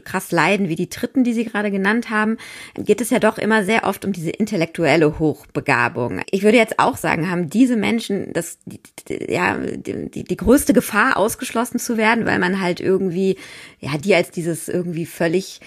krass 0.06 0.32
leiden 0.32 0.70
wie 0.70 0.75
die 0.75 0.89
Dritten, 0.89 1.24
die 1.24 1.34
Sie 1.34 1.46
gerade 1.46 1.70
genannt 1.70 2.10
haben, 2.10 2.38
geht 2.75 3.01
es 3.01 3.10
ja 3.10 3.20
doch 3.20 3.38
immer 3.38 3.63
sehr 3.63 3.84
oft 3.86 4.06
um 4.06 4.13
diese 4.13 4.30
intellektuelle 4.30 5.20
Hochbegabung. 5.20 6.22
Ich 6.32 6.44
würde 6.44 6.58
jetzt 6.58 6.80
auch 6.80 6.98
sagen, 6.98 7.30
haben 7.30 7.50
diese 7.50 7.75
Menschen 7.75 8.32
das, 8.34 8.58
die, 8.66 8.80
ja, 9.28 9.58
die, 9.58 10.24
die 10.24 10.38
größte 10.38 10.74
Gefahr, 10.74 11.18
ausgeschlossen 11.18 11.80
zu 11.80 11.98
werden, 11.98 12.25
weil 12.25 12.39
man 12.39 12.62
halt 12.62 12.80
irgendwie, 12.80 13.38
ja, 13.80 13.98
die 13.98 14.16
als 14.16 14.32
dieses 14.32 14.70
irgendwie 14.70 15.06
völlig 15.06 15.60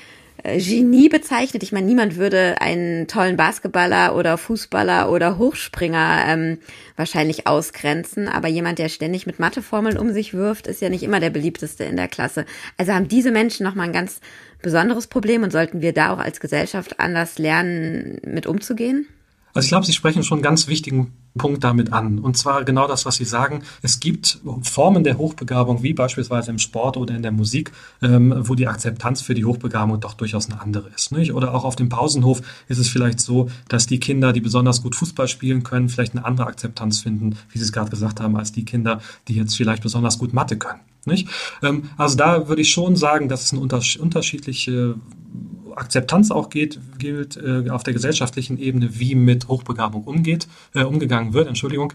Genie 0.44 1.08
bezeichnet. 1.08 1.62
Ich 1.62 1.70
meine, 1.70 1.86
niemand 1.86 2.16
würde 2.16 2.60
einen 2.60 3.06
tollen 3.06 3.36
Basketballer 3.36 4.16
oder 4.16 4.36
Fußballer 4.36 5.10
oder 5.10 5.38
Hochspringer 5.38 6.24
ähm, 6.26 6.58
wahrscheinlich 6.96 7.46
ausgrenzen, 7.46 8.28
aber 8.28 8.48
jemand, 8.48 8.78
der 8.78 8.88
ständig 8.88 9.26
mit 9.26 9.38
Matheformeln 9.38 9.96
um 9.96 10.12
sich 10.12 10.34
wirft, 10.34 10.66
ist 10.66 10.82
ja 10.82 10.88
nicht 10.88 11.04
immer 11.04 11.20
der 11.20 11.30
beliebteste 11.30 11.84
in 11.84 11.96
der 11.96 12.08
Klasse. 12.08 12.44
Also 12.76 12.92
haben 12.92 13.08
diese 13.08 13.30
Menschen 13.30 13.64
nochmal 13.64 13.86
ein 13.86 13.92
ganz 13.92 14.20
besonderes 14.62 15.06
Problem 15.06 15.44
und 15.44 15.52
sollten 15.52 15.80
wir 15.80 15.92
da 15.92 16.12
auch 16.12 16.18
als 16.18 16.40
Gesellschaft 16.40 16.98
anders 16.98 17.38
lernen, 17.38 18.20
mit 18.24 18.46
umzugehen? 18.46 19.06
Also 19.54 19.66
ich 19.66 19.70
glaube, 19.70 19.86
Sie 19.86 19.92
sprechen 19.92 20.24
schon 20.24 20.38
einen 20.38 20.42
ganz 20.44 20.66
wichtigen 20.66 21.12
Punkt 21.36 21.64
damit 21.64 21.92
an. 21.92 22.18
Und 22.18 22.36
zwar 22.36 22.64
genau 22.64 22.86
das, 22.86 23.06
was 23.06 23.16
Sie 23.16 23.24
sagen. 23.24 23.62
Es 23.80 24.00
gibt 24.00 24.40
Formen 24.62 25.04
der 25.04 25.18
Hochbegabung, 25.18 25.82
wie 25.82 25.94
beispielsweise 25.94 26.50
im 26.50 26.58
Sport 26.58 26.96
oder 26.96 27.14
in 27.14 27.22
der 27.22 27.32
Musik, 27.32 27.72
ähm, 28.02 28.34
wo 28.36 28.54
die 28.54 28.68
Akzeptanz 28.68 29.22
für 29.22 29.34
die 29.34 29.44
Hochbegabung 29.44 30.00
doch 30.00 30.14
durchaus 30.14 30.50
eine 30.50 30.60
andere 30.60 30.90
ist. 30.94 31.12
Nicht? 31.12 31.32
Oder 31.32 31.54
auch 31.54 31.64
auf 31.64 31.76
dem 31.76 31.88
Pausenhof 31.88 32.42
ist 32.68 32.78
es 32.78 32.88
vielleicht 32.88 33.20
so, 33.20 33.48
dass 33.68 33.86
die 33.86 34.00
Kinder, 34.00 34.32
die 34.32 34.40
besonders 34.40 34.82
gut 34.82 34.94
Fußball 34.94 35.28
spielen 35.28 35.62
können, 35.62 35.88
vielleicht 35.88 36.12
eine 36.14 36.24
andere 36.24 36.46
Akzeptanz 36.46 37.00
finden, 37.00 37.36
wie 37.50 37.58
Sie 37.58 37.64
es 37.64 37.72
gerade 37.72 37.90
gesagt 37.90 38.20
haben, 38.20 38.36
als 38.36 38.52
die 38.52 38.64
Kinder, 38.64 39.00
die 39.28 39.34
jetzt 39.34 39.56
vielleicht 39.56 39.82
besonders 39.82 40.18
gut 40.18 40.34
Mathe 40.34 40.56
können. 40.58 40.80
Nicht? 41.04 41.28
Ähm, 41.62 41.84
also 41.96 42.16
da 42.16 42.48
würde 42.48 42.62
ich 42.62 42.70
schon 42.70 42.96
sagen, 42.96 43.28
dass 43.28 43.44
es 43.44 43.52
eine 43.52 43.60
unterschiedliche 43.60 44.96
Akzeptanz 45.76 46.30
auch 46.30 46.50
geht, 46.50 46.78
gilt 46.98 47.36
äh, 47.36 47.68
auf 47.70 47.82
der 47.82 47.92
gesellschaftlichen 47.92 48.58
Ebene, 48.58 48.98
wie 48.98 49.14
mit 49.14 49.48
Hochbegabung 49.48 50.04
umgeht, 50.04 50.48
äh, 50.74 50.84
umgegangen 50.84 51.32
wird, 51.32 51.48
Entschuldigung. 51.48 51.92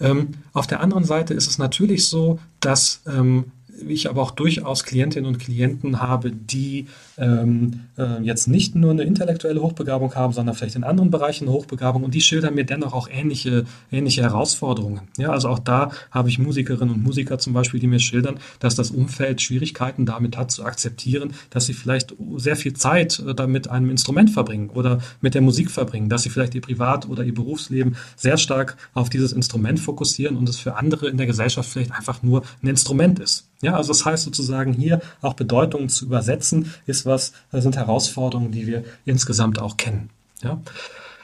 Ähm, 0.00 0.28
auf 0.52 0.66
der 0.66 0.80
anderen 0.80 1.04
Seite 1.04 1.34
ist 1.34 1.48
es 1.48 1.58
natürlich 1.58 2.06
so, 2.06 2.38
dass 2.60 3.02
ähm, 3.06 3.52
ich 3.88 4.08
aber 4.08 4.22
auch 4.22 4.30
durchaus 4.30 4.84
Klientinnen 4.84 5.26
und 5.26 5.38
Klienten 5.38 6.00
habe, 6.00 6.30
die 6.30 6.86
ähm, 7.18 7.84
äh, 7.98 8.22
jetzt 8.22 8.46
nicht 8.48 8.74
nur 8.74 8.90
eine 8.90 9.02
intellektuelle 9.02 9.62
Hochbegabung 9.62 10.14
haben, 10.14 10.32
sondern 10.32 10.54
vielleicht 10.54 10.76
in 10.76 10.84
anderen 10.84 11.10
Bereichen 11.10 11.44
eine 11.44 11.52
Hochbegabung 11.52 12.04
und 12.04 12.14
die 12.14 12.20
schildern 12.20 12.54
mir 12.54 12.64
dennoch 12.64 12.92
auch 12.92 13.08
ähnliche, 13.10 13.64
ähnliche 13.90 14.22
Herausforderungen. 14.22 15.02
Ja, 15.16 15.30
also 15.30 15.48
auch 15.48 15.58
da 15.58 15.90
habe 16.10 16.28
ich 16.28 16.38
Musikerinnen 16.38 16.94
und 16.94 17.02
Musiker 17.02 17.38
zum 17.38 17.52
Beispiel, 17.52 17.80
die 17.80 17.86
mir 17.86 18.00
schildern, 18.00 18.38
dass 18.58 18.74
das 18.74 18.90
Umfeld 18.90 19.42
Schwierigkeiten 19.42 20.06
damit 20.06 20.36
hat 20.36 20.50
zu 20.50 20.64
akzeptieren, 20.64 21.32
dass 21.50 21.66
sie 21.66 21.74
vielleicht 21.74 22.14
sehr 22.36 22.56
viel 22.56 22.74
Zeit 22.74 23.20
äh, 23.20 23.34
damit 23.34 23.68
einem 23.68 23.90
Instrument 23.90 24.30
verbringen 24.30 24.70
oder 24.70 25.00
mit 25.20 25.34
der 25.34 25.42
Musik 25.42 25.70
verbringen, 25.70 26.08
dass 26.08 26.22
sie 26.22 26.30
vielleicht 26.30 26.54
ihr 26.54 26.60
Privat- 26.60 27.08
oder 27.08 27.24
ihr 27.24 27.34
Berufsleben 27.34 27.96
sehr 28.16 28.36
stark 28.36 28.76
auf 28.94 29.10
dieses 29.10 29.32
Instrument 29.32 29.80
fokussieren 29.80 30.36
und 30.36 30.48
es 30.48 30.56
für 30.56 30.76
andere 30.76 31.08
in 31.08 31.16
der 31.16 31.26
Gesellschaft 31.26 31.68
vielleicht 31.68 31.92
einfach 31.92 32.22
nur 32.22 32.42
ein 32.62 32.68
Instrument 32.68 33.18
ist. 33.18 33.48
Ja, 33.64 33.76
also 33.76 33.88
das 33.88 34.04
heißt 34.04 34.24
sozusagen 34.24 34.74
hier 34.74 35.00
auch 35.22 35.34
Bedeutungen 35.34 35.88
zu 35.88 36.04
übersetzen, 36.04 36.72
ist 36.86 37.06
was, 37.06 37.32
das 37.50 37.62
sind 37.62 37.76
Herausforderungen, 37.76 38.52
die 38.52 38.66
wir 38.66 38.84
insgesamt 39.06 39.58
auch 39.58 39.78
kennen. 39.78 40.10
Ja. 40.42 40.60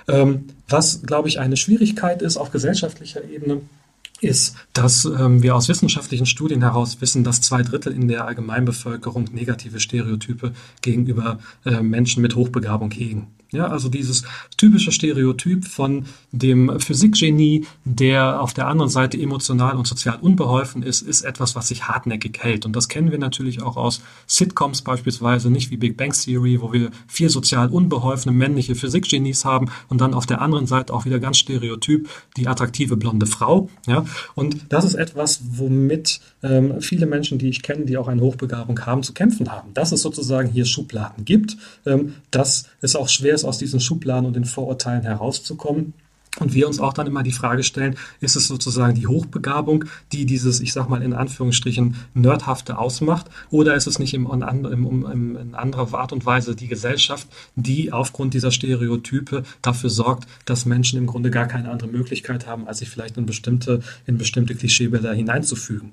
Ähm, 0.09 0.47
was, 0.67 1.03
glaube 1.03 1.29
ich, 1.29 1.39
eine 1.39 1.59
Schwierigkeit 1.59 2.23
ist 2.23 2.39
auf 2.39 2.51
gesellschaftlicher 2.51 3.23
Ebene, 3.25 3.61
ist, 4.23 4.57
dass 4.73 5.05
ähm, 5.05 5.43
wir 5.43 5.55
aus 5.55 5.69
wissenschaftlichen 5.69 6.25
Studien 6.27 6.63
heraus 6.63 7.01
wissen, 7.01 7.25
dass 7.25 7.43
zwei 7.43 7.63
Drittel 7.63 7.93
in 7.93 8.09
der 8.09 8.27
Allgemeinbevölkerung 8.27 9.25
negative 9.33 9.79
Stereotype 9.79 10.53
gegenüber 10.81 11.39
äh, 11.67 11.83
Menschen 11.83 12.23
mit 12.23 12.37
Hochbegabung 12.37 12.91
hegen. 12.91 13.29
Ja, 13.53 13.67
also 13.67 13.89
dieses 13.89 14.23
typische 14.57 14.93
Stereotyp 14.93 15.67
von 15.67 16.05
dem 16.31 16.79
Physikgenie, 16.79 17.67
der 17.85 18.41
auf 18.41 18.55
der 18.55 18.69
anderen 18.69 18.91
Seite 18.91 19.21
emotional 19.21 19.77
und 19.77 19.87
sozial 19.87 20.19
unbeholfen 20.21 20.83
ist, 20.83 21.03
ist 21.03 21.23
etwas, 21.23 21.57
was 21.57 21.69
sich 21.69 21.89
hartnäckig 21.89 22.39
hält. 22.41 22.65
Und 22.65 22.77
das 22.77 22.89
kennen 22.89 23.11
wir 23.11 23.19
natürlich 23.19 23.63
auch 23.63 23.77
aus 23.77 24.03
Sitcoms 24.27 24.83
beispielsweise, 24.83 25.51
nicht 25.51 25.71
wie 25.71 25.77
Big 25.77 25.97
Bang 25.97 26.13
Theory, 26.13 26.61
wo 26.61 26.73
wir 26.73 26.91
vier 27.09 27.29
sozial 27.29 27.71
unbeholfene 27.71 28.33
männliche 28.33 28.77
Physikgenies 28.77 29.45
haben 29.45 29.71
und 29.89 30.01
dann 30.01 30.15
auf 30.15 30.27
der 30.27 30.41
anderen 30.41 30.67
Seite 30.67 30.95
auch 30.95 31.05
wieder 31.05 31.19
ganz 31.19 31.39
stereotyp 31.39 32.09
die 32.37 32.47
attraktive 32.47 32.97
blonde 32.97 33.27
Frau. 33.27 33.69
Ja, 33.87 34.05
und 34.35 34.67
das 34.69 34.85
ist 34.85 34.95
etwas, 34.95 35.41
womit 35.51 36.21
ähm, 36.43 36.81
viele 36.81 37.07
Menschen, 37.07 37.39
die 37.39 37.49
ich 37.49 37.63
kenne, 37.63 37.85
die 37.85 37.97
auch 37.97 38.09
eine 38.09 38.21
Hochbegabung 38.21 38.79
haben, 38.87 39.03
zu 39.03 39.13
kämpfen 39.13 39.51
haben. 39.51 39.75
Dass 39.75 39.91
es 39.91 40.03
sozusagen 40.03 40.49
hier 40.49 40.65
Schubladen 40.65 41.25
gibt, 41.25 41.57
ähm, 41.87 42.15
dass 42.31 42.67
es 42.81 42.95
auch 42.95 43.09
schwer 43.09 43.40
ist, 43.41 43.45
aus 43.45 43.59
diesen 43.59 43.81
Schubladen 43.81 44.27
und 44.27 44.35
den 44.35 44.45
Vorurteilen 44.45 45.03
herauszukommen. 45.03 45.95
Und 46.39 46.55
wir 46.55 46.69
uns 46.69 46.79
auch 46.79 46.93
dann 46.93 47.09
immer 47.09 47.25
die 47.25 47.33
Frage 47.33 47.65
stellen, 47.65 47.97
ist 48.21 48.37
es 48.37 48.47
sozusagen 48.47 48.95
die 48.95 49.09
Hochbegabung, 49.09 49.87
die 50.13 50.27
dieses, 50.27 50.61
ich 50.61 50.73
sag 50.73 50.89
mal 50.89 51.03
in 51.03 51.13
Anführungsstrichen, 51.13 51.97
Nerdhafte 52.15 52.79
ausmacht, 52.79 53.27
oder 53.51 53.75
ist 53.75 53.89
es 53.89 53.99
nicht 53.99 54.15
im, 54.15 54.31
im, 54.31 55.07
im, 55.07 55.37
in 55.37 55.55
anderer 55.57 55.93
Art 55.99 56.13
und 56.13 56.25
Weise 56.25 56.55
die 56.55 56.69
Gesellschaft, 56.69 57.27
die 57.57 57.93
aufgrund 57.93 58.33
dieser 58.35 58.53
Stereotype 58.53 59.43
dafür 59.61 59.91
sorgt, 59.91 60.29
dass 60.45 60.67
Menschen 60.67 60.99
im 60.99 61.07
Grunde 61.07 61.31
gar 61.31 61.49
keine 61.49 61.69
andere 61.69 61.89
Möglichkeit 61.89 62.47
haben, 62.47 62.69
als 62.69 62.79
sich 62.79 62.89
vielleicht 62.89 63.17
in 63.17 63.27
bestimmte, 63.27 63.81
in 64.07 64.17
bestimmte 64.17 64.55
Klischeebilder 64.55 65.13
hineinzufügen. 65.13 65.91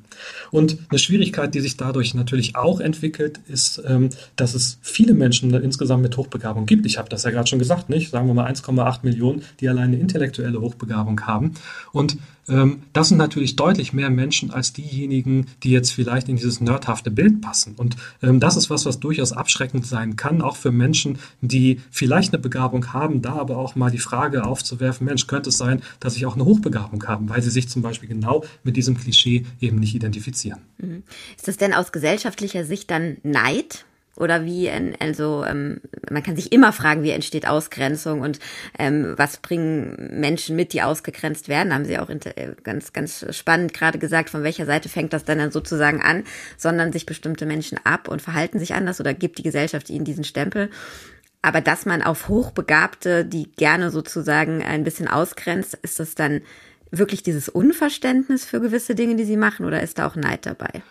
Und 0.51 0.77
eine 0.89 0.99
Schwierigkeit, 0.99 1.55
die 1.55 1.61
sich 1.61 1.77
dadurch 1.77 2.13
natürlich 2.13 2.55
auch 2.55 2.79
entwickelt, 2.79 3.39
ist, 3.47 3.81
ähm, 3.87 4.11
dass 4.35 4.53
es 4.53 4.77
viele 4.83 5.15
Menschen 5.15 5.51
insgesamt 5.55 6.03
mit 6.03 6.15
Hochbegabung 6.15 6.67
gibt. 6.67 6.85
Ich 6.85 6.99
habe 6.99 7.09
das 7.09 7.23
ja 7.23 7.31
gerade 7.31 7.47
schon 7.47 7.59
gesagt, 7.59 7.89
nicht? 7.89 8.11
Sagen 8.11 8.27
wir 8.27 8.35
mal 8.35 8.49
1,8 8.49 8.99
Millionen, 9.01 9.41
die 9.59 9.67
alleine 9.67 9.97
intellektuell 9.97 10.26
intellektuelle 10.27 10.61
Hochbegabung 10.61 11.21
haben. 11.21 11.53
Und 11.91 12.17
ähm, 12.49 12.83
das 12.93 13.09
sind 13.09 13.17
natürlich 13.17 13.55
deutlich 13.55 13.93
mehr 13.93 14.09
Menschen 14.09 14.51
als 14.51 14.73
diejenigen, 14.73 15.47
die 15.63 15.71
jetzt 15.71 15.91
vielleicht 15.91 16.29
in 16.29 16.37
dieses 16.37 16.61
nerdhafte 16.61 17.11
Bild 17.11 17.41
passen. 17.41 17.75
Und 17.75 17.97
ähm, 18.21 18.39
das 18.39 18.55
ist 18.55 18.69
was, 18.69 18.85
was 18.85 18.99
durchaus 18.99 19.33
abschreckend 19.33 19.85
sein 19.85 20.15
kann, 20.15 20.41
auch 20.41 20.55
für 20.55 20.71
Menschen, 20.71 21.19
die 21.41 21.81
vielleicht 21.91 22.33
eine 22.33 22.41
Begabung 22.41 22.93
haben, 22.93 23.21
da 23.21 23.33
aber 23.33 23.57
auch 23.57 23.75
mal 23.75 23.91
die 23.91 23.97
Frage 23.97 24.45
aufzuwerfen, 24.45 25.05
Mensch, 25.05 25.27
könnte 25.27 25.49
es 25.49 25.57
sein, 25.57 25.81
dass 25.99 26.15
ich 26.15 26.25
auch 26.25 26.35
eine 26.35 26.45
Hochbegabung 26.45 27.05
habe, 27.05 27.27
weil 27.29 27.41
sie 27.41 27.49
sich 27.49 27.67
zum 27.67 27.81
Beispiel 27.81 28.09
genau 28.09 28.43
mit 28.63 28.77
diesem 28.77 28.97
Klischee 28.97 29.45
eben 29.59 29.79
nicht 29.79 29.95
identifizieren. 29.95 30.59
Mhm. 30.77 31.03
Ist 31.35 31.47
das 31.47 31.57
denn 31.57 31.73
aus 31.73 31.91
gesellschaftlicher 31.91 32.63
Sicht 32.65 32.91
dann 32.91 33.17
Neid? 33.23 33.85
Oder 34.17 34.45
wie, 34.45 34.69
also 34.99 35.45
ähm, 35.45 35.79
man 36.09 36.23
kann 36.23 36.35
sich 36.35 36.51
immer 36.51 36.73
fragen, 36.73 37.03
wie 37.03 37.11
entsteht 37.11 37.47
Ausgrenzung 37.47 38.21
und 38.21 38.39
ähm, 38.79 39.13
was 39.15 39.37
bringen 39.37 40.19
Menschen 40.19 40.55
mit, 40.55 40.73
die 40.73 40.81
ausgegrenzt 40.81 41.49
werden. 41.49 41.71
Haben 41.71 41.85
Sie 41.85 41.99
auch 41.99 42.09
äh, 42.09 42.55
ganz, 42.63 42.93
ganz 42.93 43.25
spannend 43.29 43.75
gerade 43.75 43.99
gesagt, 43.99 44.31
von 44.31 44.43
welcher 44.43 44.65
Seite 44.65 44.89
fängt 44.89 45.13
das 45.13 45.23
dann 45.23 45.51
sozusagen 45.51 46.01
an, 46.01 46.23
sondern 46.57 46.91
sich 46.91 47.05
bestimmte 47.05 47.45
Menschen 47.45 47.79
ab 47.83 48.07
und 48.07 48.21
verhalten 48.21 48.57
sich 48.57 48.73
anders 48.73 48.99
oder 48.99 49.13
gibt 49.13 49.37
die 49.37 49.43
Gesellschaft 49.43 49.89
ihnen 49.91 50.05
diesen 50.05 50.23
Stempel. 50.23 50.71
Aber 51.43 51.61
dass 51.61 51.85
man 51.85 52.01
auf 52.01 52.27
Hochbegabte, 52.27 53.23
die 53.23 53.51
gerne 53.51 53.91
sozusagen 53.91 54.63
ein 54.63 54.83
bisschen 54.83 55.07
ausgrenzt, 55.07 55.77
ist 55.83 55.99
das 55.99 56.15
dann 56.15 56.41
wirklich 56.89 57.21
dieses 57.21 57.49
Unverständnis 57.49 58.45
für 58.45 58.59
gewisse 58.59 58.95
Dinge, 58.95 59.15
die 59.15 59.25
sie 59.25 59.37
machen, 59.37 59.65
oder 59.65 59.81
ist 59.83 59.99
da 59.99 60.07
auch 60.07 60.15
Neid 60.15 60.45
dabei? 60.45 60.81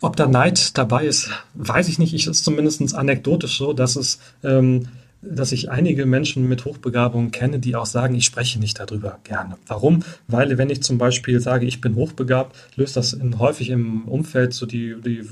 Ob 0.00 0.16
da 0.16 0.26
Neid 0.26 0.78
dabei 0.78 1.06
ist, 1.06 1.30
weiß 1.54 1.88
ich 1.88 1.98
nicht. 1.98 2.14
Ich 2.14 2.26
ist 2.26 2.44
zumindest 2.44 2.94
anekdotisch 2.94 3.58
so, 3.58 3.72
dass 3.72 3.96
es, 3.96 4.20
ähm, 4.44 4.88
dass 5.22 5.50
ich 5.50 5.70
einige 5.70 6.06
Menschen 6.06 6.48
mit 6.48 6.64
Hochbegabung 6.64 7.32
kenne, 7.32 7.58
die 7.58 7.74
auch 7.74 7.86
sagen, 7.86 8.14
ich 8.14 8.24
spreche 8.24 8.60
nicht 8.60 8.78
darüber 8.78 9.18
gerne. 9.24 9.56
Warum? 9.66 10.04
Weil 10.28 10.56
wenn 10.56 10.70
ich 10.70 10.82
zum 10.82 10.98
Beispiel 10.98 11.40
sage, 11.40 11.66
ich 11.66 11.80
bin 11.80 11.96
hochbegabt, 11.96 12.54
löst 12.76 12.96
das 12.96 13.12
in, 13.12 13.38
häufig 13.38 13.70
im 13.70 14.06
Umfeld 14.06 14.54
so 14.54 14.66
die, 14.66 14.94
die 15.04 15.24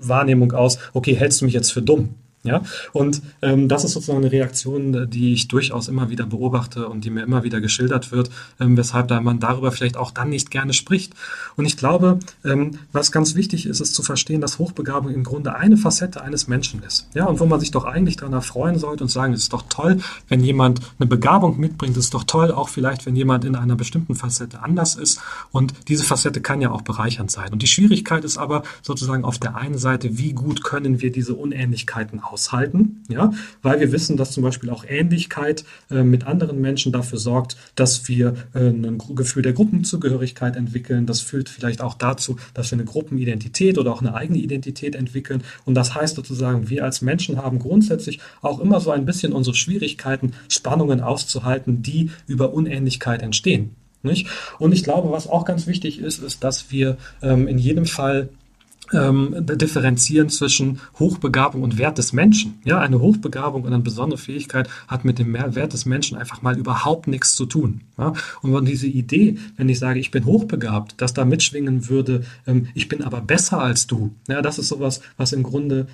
Wahrnehmung 0.00 0.52
aus, 0.52 0.78
okay, 0.94 1.14
hältst 1.14 1.40
du 1.40 1.44
mich 1.44 1.54
jetzt 1.54 1.72
für 1.72 1.82
dumm? 1.82 2.14
Ja, 2.48 2.62
und 2.92 3.22
ähm, 3.42 3.68
das 3.68 3.84
ist 3.84 3.92
sozusagen 3.92 4.18
eine 4.18 4.32
Reaktion, 4.32 5.10
die 5.10 5.32
ich 5.34 5.48
durchaus 5.48 5.88
immer 5.88 6.08
wieder 6.10 6.26
beobachte 6.26 6.88
und 6.88 7.04
die 7.04 7.10
mir 7.10 7.22
immer 7.22 7.44
wieder 7.44 7.60
geschildert 7.60 8.10
wird, 8.10 8.30
ähm, 8.58 8.76
weshalb 8.76 9.08
da 9.08 9.20
man 9.20 9.38
darüber 9.38 9.70
vielleicht 9.70 9.96
auch 9.96 10.10
dann 10.10 10.30
nicht 10.30 10.50
gerne 10.50 10.72
spricht. 10.72 11.12
Und 11.56 11.66
ich 11.66 11.76
glaube, 11.76 12.18
ähm, 12.44 12.78
was 12.92 13.12
ganz 13.12 13.34
wichtig 13.34 13.66
ist, 13.66 13.80
ist 13.80 13.94
zu 13.94 14.02
verstehen, 14.02 14.40
dass 14.40 14.58
Hochbegabung 14.58 15.12
im 15.12 15.24
Grunde 15.24 15.54
eine 15.54 15.76
Facette 15.76 16.22
eines 16.22 16.48
Menschen 16.48 16.82
ist. 16.82 17.08
Ja, 17.14 17.26
und 17.26 17.40
wo 17.40 17.46
man 17.46 17.60
sich 17.60 17.70
doch 17.70 17.84
eigentlich 17.84 18.16
daran 18.16 18.32
erfreuen 18.32 18.78
sollte 18.78 19.04
und 19.04 19.10
sagen, 19.10 19.32
es 19.32 19.42
ist 19.42 19.52
doch 19.52 19.64
toll, 19.68 19.98
wenn 20.28 20.42
jemand 20.42 20.80
eine 20.98 21.06
Begabung 21.06 21.58
mitbringt, 21.58 21.96
es 21.96 22.04
ist 22.04 22.14
doch 22.14 22.24
toll, 22.24 22.50
auch 22.50 22.68
vielleicht, 22.68 23.06
wenn 23.06 23.16
jemand 23.16 23.44
in 23.44 23.56
einer 23.56 23.76
bestimmten 23.76 24.14
Facette 24.14 24.62
anders 24.62 24.96
ist. 24.96 25.20
Und 25.52 25.74
diese 25.88 26.04
Facette 26.04 26.40
kann 26.40 26.60
ja 26.60 26.70
auch 26.70 26.82
bereichernd 26.82 27.30
sein. 27.30 27.52
Und 27.52 27.62
die 27.62 27.66
Schwierigkeit 27.66 28.24
ist 28.24 28.38
aber 28.38 28.62
sozusagen 28.82 29.24
auf 29.24 29.38
der 29.38 29.56
einen 29.56 29.78
Seite, 29.78 30.18
wie 30.18 30.32
gut 30.32 30.64
können 30.64 31.00
wir 31.00 31.12
diese 31.12 31.34
Unähnlichkeiten 31.34 32.30
aushalten, 32.38 33.02
ja, 33.08 33.32
weil 33.62 33.80
wir 33.80 33.92
wissen, 33.92 34.16
dass 34.16 34.30
zum 34.30 34.42
Beispiel 34.44 34.70
auch 34.70 34.84
Ähnlichkeit 34.88 35.64
äh, 35.90 36.02
mit 36.02 36.26
anderen 36.26 36.60
Menschen 36.60 36.92
dafür 36.92 37.18
sorgt, 37.18 37.56
dass 37.74 38.08
wir 38.08 38.34
äh, 38.54 38.60
ein 38.68 38.98
Gefühl 39.14 39.42
der 39.42 39.52
Gruppenzugehörigkeit 39.52 40.56
entwickeln. 40.56 41.06
Das 41.06 41.20
führt 41.20 41.48
vielleicht 41.48 41.80
auch 41.80 41.94
dazu, 41.94 42.36
dass 42.54 42.70
wir 42.70 42.76
eine 42.76 42.84
Gruppenidentität 42.84 43.76
oder 43.78 43.92
auch 43.92 44.00
eine 44.00 44.14
eigene 44.14 44.38
Identität 44.38 44.94
entwickeln. 44.94 45.42
Und 45.64 45.74
das 45.74 45.94
heißt 45.94 46.14
sozusagen, 46.14 46.70
wir 46.70 46.84
als 46.84 47.02
Menschen 47.02 47.38
haben 47.38 47.58
grundsätzlich 47.58 48.20
auch 48.40 48.60
immer 48.60 48.80
so 48.80 48.90
ein 48.90 49.04
bisschen 49.04 49.32
unsere 49.32 49.56
Schwierigkeiten, 49.56 50.32
Spannungen 50.48 51.00
auszuhalten, 51.00 51.82
die 51.82 52.10
über 52.26 52.52
Unähnlichkeit 52.52 53.22
entstehen. 53.22 53.74
Nicht? 54.02 54.28
Und 54.60 54.72
ich 54.72 54.84
glaube, 54.84 55.10
was 55.10 55.26
auch 55.26 55.44
ganz 55.44 55.66
wichtig 55.66 55.98
ist, 55.98 56.22
ist, 56.22 56.44
dass 56.44 56.70
wir 56.70 56.98
ähm, 57.20 57.48
in 57.48 57.58
jedem 57.58 57.84
Fall 57.84 58.28
ähm, 58.92 59.34
differenzieren 59.40 60.28
zwischen 60.28 60.80
Hochbegabung 60.98 61.62
und 61.62 61.78
Wert 61.78 61.98
des 61.98 62.12
Menschen. 62.12 62.58
Ja, 62.64 62.80
eine 62.80 63.00
Hochbegabung 63.00 63.64
und 63.64 63.72
eine 63.72 63.82
besondere 63.82 64.18
Fähigkeit 64.18 64.68
hat 64.86 65.04
mit 65.04 65.18
dem 65.18 65.34
Wert 65.34 65.72
des 65.72 65.86
Menschen 65.86 66.16
einfach 66.16 66.42
mal 66.42 66.58
überhaupt 66.58 67.06
nichts 67.06 67.34
zu 67.34 67.46
tun. 67.46 67.82
Ja, 67.98 68.12
und 68.42 68.54
wenn 68.54 68.64
diese 68.64 68.86
Idee, 68.86 69.38
wenn 69.56 69.68
ich 69.68 69.78
sage, 69.78 70.00
ich 70.00 70.10
bin 70.10 70.24
hochbegabt, 70.24 71.00
dass 71.00 71.14
da 71.14 71.24
mitschwingen 71.24 71.88
würde, 71.88 72.24
ähm, 72.46 72.68
ich 72.74 72.88
bin 72.88 73.02
aber 73.02 73.20
besser 73.20 73.60
als 73.60 73.86
du. 73.86 74.14
Ja, 74.28 74.42
das 74.42 74.58
ist 74.58 74.68
sowas, 74.68 75.00
was 75.16 75.32
im 75.32 75.42
Grunde 75.42 75.86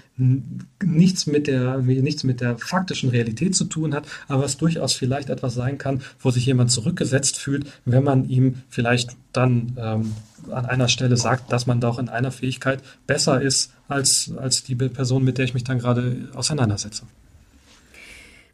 nichts 0.82 1.26
mit 1.26 1.46
der, 1.46 1.78
nichts 1.78 2.24
mit 2.24 2.40
der 2.40 2.56
faktischen 2.58 3.10
Realität 3.10 3.54
zu 3.54 3.64
tun 3.64 3.94
hat, 3.94 4.06
aber 4.28 4.44
was 4.44 4.56
durchaus 4.56 4.92
vielleicht 4.92 5.30
etwas 5.30 5.54
sein 5.54 5.78
kann, 5.78 6.02
wo 6.20 6.30
sich 6.30 6.46
jemand 6.46 6.70
zurückgesetzt 6.70 7.38
fühlt, 7.38 7.66
wenn 7.84 8.04
man 8.04 8.28
ihm 8.28 8.56
vielleicht 8.68 9.16
dann 9.32 9.76
ähm, 9.78 10.12
an 10.50 10.66
einer 10.66 10.88
Stelle 10.88 11.16
sagt, 11.16 11.52
dass 11.52 11.66
man 11.66 11.80
doch 11.80 11.98
in 11.98 12.08
einer 12.08 12.30
Fähigkeit 12.30 12.82
besser 13.06 13.40
ist 13.40 13.72
als, 13.88 14.32
als 14.36 14.64
die 14.64 14.74
Person, 14.74 15.24
mit 15.24 15.38
der 15.38 15.44
ich 15.44 15.54
mich 15.54 15.64
dann 15.64 15.78
gerade 15.78 16.28
auseinandersetze. 16.34 17.04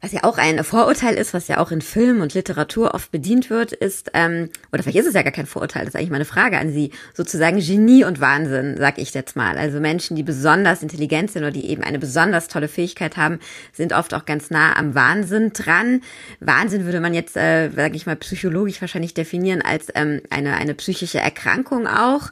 Was 0.03 0.13
ja 0.13 0.25
auch 0.25 0.39
ein 0.39 0.65
Vorurteil 0.65 1.15
ist, 1.17 1.35
was 1.35 1.49
ja 1.49 1.59
auch 1.59 1.71
in 1.71 1.83
Film 1.83 2.23
und 2.23 2.33
Literatur 2.33 2.95
oft 2.95 3.11
bedient 3.11 3.51
wird, 3.51 3.73
ist, 3.73 4.11
ähm, 4.15 4.49
oder 4.73 4.83
vielleicht 4.83 4.99
ist 4.99 5.07
es 5.07 5.13
ja 5.13 5.21
gar 5.21 5.33
kein 5.33 5.45
Vorurteil, 5.45 5.85
das 5.85 5.91
ist 5.95 5.97
eigentlich 5.97 6.11
meine 6.11 6.25
Frage 6.25 6.59
an 6.59 6.73
Sie, 6.73 6.91
sozusagen 7.13 7.61
Genie 7.61 8.05
und 8.05 8.19
Wahnsinn, 8.19 8.77
sag 8.79 8.97
ich 8.97 9.13
jetzt 9.13 9.37
mal. 9.37 9.59
Also 9.59 9.79
Menschen, 9.79 10.17
die 10.17 10.23
besonders 10.23 10.83
intelligent 10.83 11.31
sind 11.31 11.43
oder 11.43 11.51
die 11.51 11.69
eben 11.69 11.83
eine 11.83 11.99
besonders 11.99 12.49
tolle 12.49 12.69
Fähigkeit 12.69 13.19
haben, 13.19 13.41
sind 13.75 13.93
oft 13.93 14.15
auch 14.15 14.25
ganz 14.25 14.49
nah 14.49 14.75
am 14.75 14.95
Wahnsinn 14.95 15.53
dran. 15.53 16.01
Wahnsinn 16.41 16.87
würde 16.87 17.01
man 17.01 17.13
jetzt, 17.13 17.37
äh, 17.37 17.69
sage 17.69 17.95
ich 17.95 18.07
mal, 18.07 18.17
psychologisch 18.17 18.81
wahrscheinlich 18.81 19.13
definieren 19.13 19.61
als 19.61 19.89
ähm, 19.95 20.23
eine, 20.31 20.55
eine 20.55 20.73
psychische 20.73 21.19
Erkrankung 21.19 21.87
auch. 21.87 22.31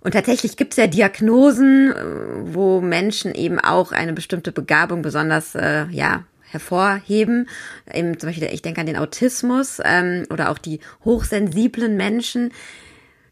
Und 0.00 0.12
tatsächlich 0.12 0.56
gibt 0.56 0.74
es 0.74 0.76
ja 0.76 0.86
Diagnosen, 0.86 1.90
äh, 1.90 1.94
wo 2.54 2.80
Menschen 2.80 3.34
eben 3.34 3.58
auch 3.58 3.90
eine 3.90 4.12
bestimmte 4.12 4.52
Begabung 4.52 5.02
besonders 5.02 5.56
äh, 5.56 5.86
ja 5.90 6.22
hervorheben. 6.50 7.48
Eben 7.92 8.18
zum 8.18 8.28
Beispiel, 8.28 8.48
ich 8.52 8.62
denke 8.62 8.80
an 8.80 8.86
den 8.86 8.96
Autismus 8.96 9.80
ähm, 9.84 10.26
oder 10.30 10.50
auch 10.50 10.58
die 10.58 10.80
hochsensiblen 11.04 11.96
Menschen. 11.96 12.52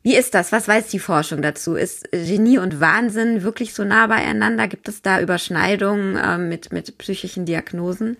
Wie 0.02 0.14
ist 0.14 0.34
das? 0.34 0.52
Was 0.52 0.68
weiß 0.68 0.86
die 0.88 1.00
Forschung 1.00 1.42
dazu? 1.42 1.74
Ist 1.74 2.08
Genie 2.12 2.58
und 2.58 2.80
Wahnsinn 2.80 3.42
wirklich 3.42 3.74
so 3.74 3.82
nah 3.82 4.06
beieinander? 4.06 4.68
Gibt 4.68 4.88
es 4.88 5.02
da 5.02 5.20
Überschneidungen 5.20 6.16
äh, 6.16 6.38
mit, 6.38 6.72
mit 6.72 6.96
psychischen 6.98 7.44
Diagnosen? 7.44 8.16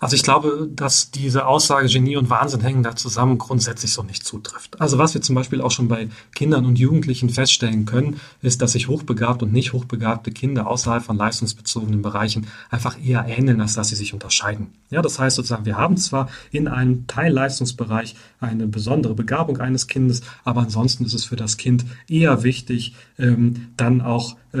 Also 0.00 0.16
ich 0.16 0.22
glaube, 0.22 0.68
dass 0.72 1.10
diese 1.10 1.46
Aussage 1.46 1.86
Genie 1.86 2.16
und 2.16 2.30
Wahnsinn 2.30 2.62
hängen 2.62 2.82
da 2.82 2.96
zusammen 2.96 3.36
grundsätzlich 3.36 3.92
so 3.92 4.02
nicht 4.02 4.24
zutrifft. 4.24 4.80
Also 4.80 4.96
was 4.96 5.12
wir 5.12 5.20
zum 5.20 5.34
Beispiel 5.34 5.60
auch 5.60 5.70
schon 5.70 5.88
bei 5.88 6.08
Kindern 6.34 6.64
und 6.64 6.78
Jugendlichen 6.78 7.28
feststellen 7.28 7.84
können, 7.84 8.18
ist, 8.40 8.62
dass 8.62 8.72
sich 8.72 8.88
hochbegabte 8.88 9.44
und 9.44 9.52
nicht 9.52 9.74
hochbegabte 9.74 10.30
Kinder 10.30 10.66
außerhalb 10.66 11.04
von 11.04 11.18
leistungsbezogenen 11.18 12.00
Bereichen 12.00 12.46
einfach 12.70 12.96
eher 13.04 13.26
ähneln, 13.26 13.60
als 13.60 13.74
dass 13.74 13.88
sie 13.88 13.94
sich 13.94 14.14
unterscheiden. 14.14 14.72
Ja, 14.88 15.02
das 15.02 15.18
heißt 15.18 15.36
sozusagen, 15.36 15.66
wir 15.66 15.76
haben 15.76 15.98
zwar 15.98 16.30
in 16.50 16.66
einem 16.66 17.06
Teilleistungsbereich 17.06 18.16
eine 18.40 18.66
besondere 18.66 19.14
Begabung 19.14 19.58
eines 19.58 19.86
Kindes, 19.86 20.22
aber 20.44 20.62
ansonsten 20.62 21.04
ist 21.04 21.14
es 21.14 21.26
für 21.26 21.36
das 21.36 21.58
Kind 21.58 21.84
eher 22.08 22.42
wichtig, 22.42 22.94
ähm, 23.20 23.68
dann 23.76 24.00
auch 24.00 24.36
äh, 24.52 24.58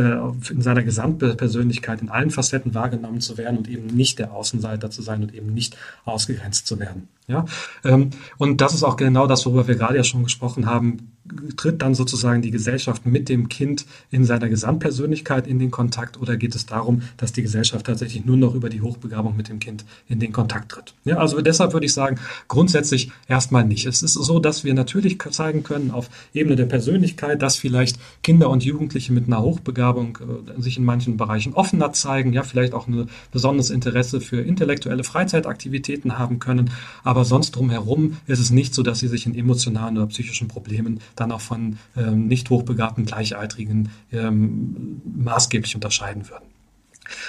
in 0.50 0.62
seiner 0.62 0.82
Gesamtpersönlichkeit 0.82 2.02
in 2.02 2.08
allen 2.08 2.30
Facetten 2.30 2.74
wahrgenommen 2.74 3.20
zu 3.20 3.38
werden 3.38 3.58
und 3.58 3.68
eben 3.68 3.86
nicht 3.86 4.18
der 4.18 4.32
Außenseiter 4.32 4.90
zu 4.90 5.02
sein 5.02 5.22
und 5.22 5.34
eben 5.34 5.52
nicht 5.52 5.76
ausgegrenzt 6.04 6.66
zu 6.66 6.78
werden. 6.78 7.08
Ja, 7.30 7.44
ähm, 7.84 8.10
und 8.38 8.60
das 8.60 8.74
ist 8.74 8.82
auch 8.82 8.96
genau 8.96 9.28
das, 9.28 9.46
worüber 9.46 9.68
wir 9.68 9.76
gerade 9.76 9.96
ja 9.96 10.04
schon 10.04 10.24
gesprochen 10.24 10.66
haben. 10.66 11.12
Tritt 11.56 11.80
dann 11.80 11.94
sozusagen 11.94 12.42
die 12.42 12.50
Gesellschaft 12.50 13.06
mit 13.06 13.28
dem 13.28 13.48
Kind 13.48 13.86
in 14.10 14.24
seiner 14.24 14.48
Gesamtpersönlichkeit 14.48 15.46
in 15.46 15.60
den 15.60 15.70
Kontakt 15.70 16.20
oder 16.20 16.36
geht 16.36 16.56
es 16.56 16.66
darum, 16.66 17.02
dass 17.18 17.32
die 17.32 17.42
Gesellschaft 17.42 17.86
tatsächlich 17.86 18.24
nur 18.24 18.36
noch 18.36 18.56
über 18.56 18.68
die 18.68 18.80
Hochbegabung 18.80 19.36
mit 19.36 19.48
dem 19.48 19.60
Kind 19.60 19.84
in 20.08 20.18
den 20.18 20.32
Kontakt 20.32 20.72
tritt? 20.72 20.94
Ja, 21.04 21.18
also 21.18 21.40
deshalb 21.40 21.72
würde 21.72 21.86
ich 21.86 21.92
sagen, 21.92 22.18
grundsätzlich 22.48 23.12
erstmal 23.28 23.64
nicht. 23.64 23.86
Es 23.86 24.02
ist 24.02 24.14
so, 24.14 24.40
dass 24.40 24.64
wir 24.64 24.74
natürlich 24.74 25.20
zeigen 25.30 25.62
können 25.62 25.92
auf 25.92 26.10
Ebene 26.34 26.56
der 26.56 26.66
Persönlichkeit, 26.66 27.40
dass 27.42 27.54
vielleicht 27.54 28.00
Kinder 28.24 28.50
und 28.50 28.64
Jugendliche 28.64 29.12
mit 29.12 29.28
einer 29.28 29.40
Hochbegabung 29.40 30.18
äh, 30.18 30.60
sich 30.60 30.78
in 30.78 30.84
manchen 30.84 31.16
Bereichen 31.16 31.54
offener 31.54 31.92
zeigen, 31.92 32.32
ja, 32.32 32.42
vielleicht 32.42 32.74
auch 32.74 32.88
ein 32.88 33.08
besonderes 33.30 33.70
Interesse 33.70 34.20
für 34.20 34.40
intellektuelle 34.40 35.04
Freizeitaktivitäten 35.04 36.18
haben 36.18 36.40
können, 36.40 36.70
aber 37.04 37.19
aber 37.20 37.26
sonst 37.26 37.50
drumherum 37.50 38.16
ist 38.26 38.38
es 38.38 38.50
nicht 38.50 38.72
so, 38.72 38.82
dass 38.82 39.00
sie 39.00 39.06
sich 39.06 39.26
in 39.26 39.34
emotionalen 39.34 39.98
oder 39.98 40.06
psychischen 40.06 40.48
Problemen 40.48 41.00
dann 41.16 41.32
auch 41.32 41.42
von 41.42 41.76
ähm, 41.94 42.28
nicht 42.28 42.48
hochbegabten 42.48 43.04
Gleichaltrigen 43.04 43.90
ähm, 44.10 45.02
maßgeblich 45.04 45.74
unterscheiden 45.74 46.30
würden. 46.30 46.49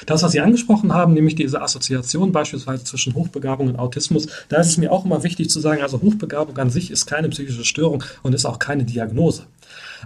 Das, 0.06 0.24
was 0.24 0.32
Sie 0.32 0.42
angesprochen 0.42 0.94
haben, 0.94 1.14
nämlich 1.14 1.36
diese 1.36 1.62
Assoziation 1.62 2.32
beispielsweise 2.32 2.84
zwischen 2.84 3.14
Hochbegabung 3.14 3.68
und 3.70 3.80
Autismus, 3.80 4.28
da 4.50 4.58
ist 4.58 4.68
es 4.68 4.78
mir 4.78 4.92
auch 4.92 5.06
immer 5.06 5.24
wichtig 5.24 5.50
zu 5.50 5.60
sagen, 5.60 5.82
also 5.82 6.02
Hochbegabung 6.02 6.58
an 6.58 6.70
sich 6.70 6.92
ist 6.92 7.06
keine 7.06 7.30
psychische 7.30 7.66
Störung 7.66 8.04
und 8.24 8.34
ist 8.34 8.46
auch 8.46 8.60
keine 8.60 8.84
Diagnose. 8.84 9.44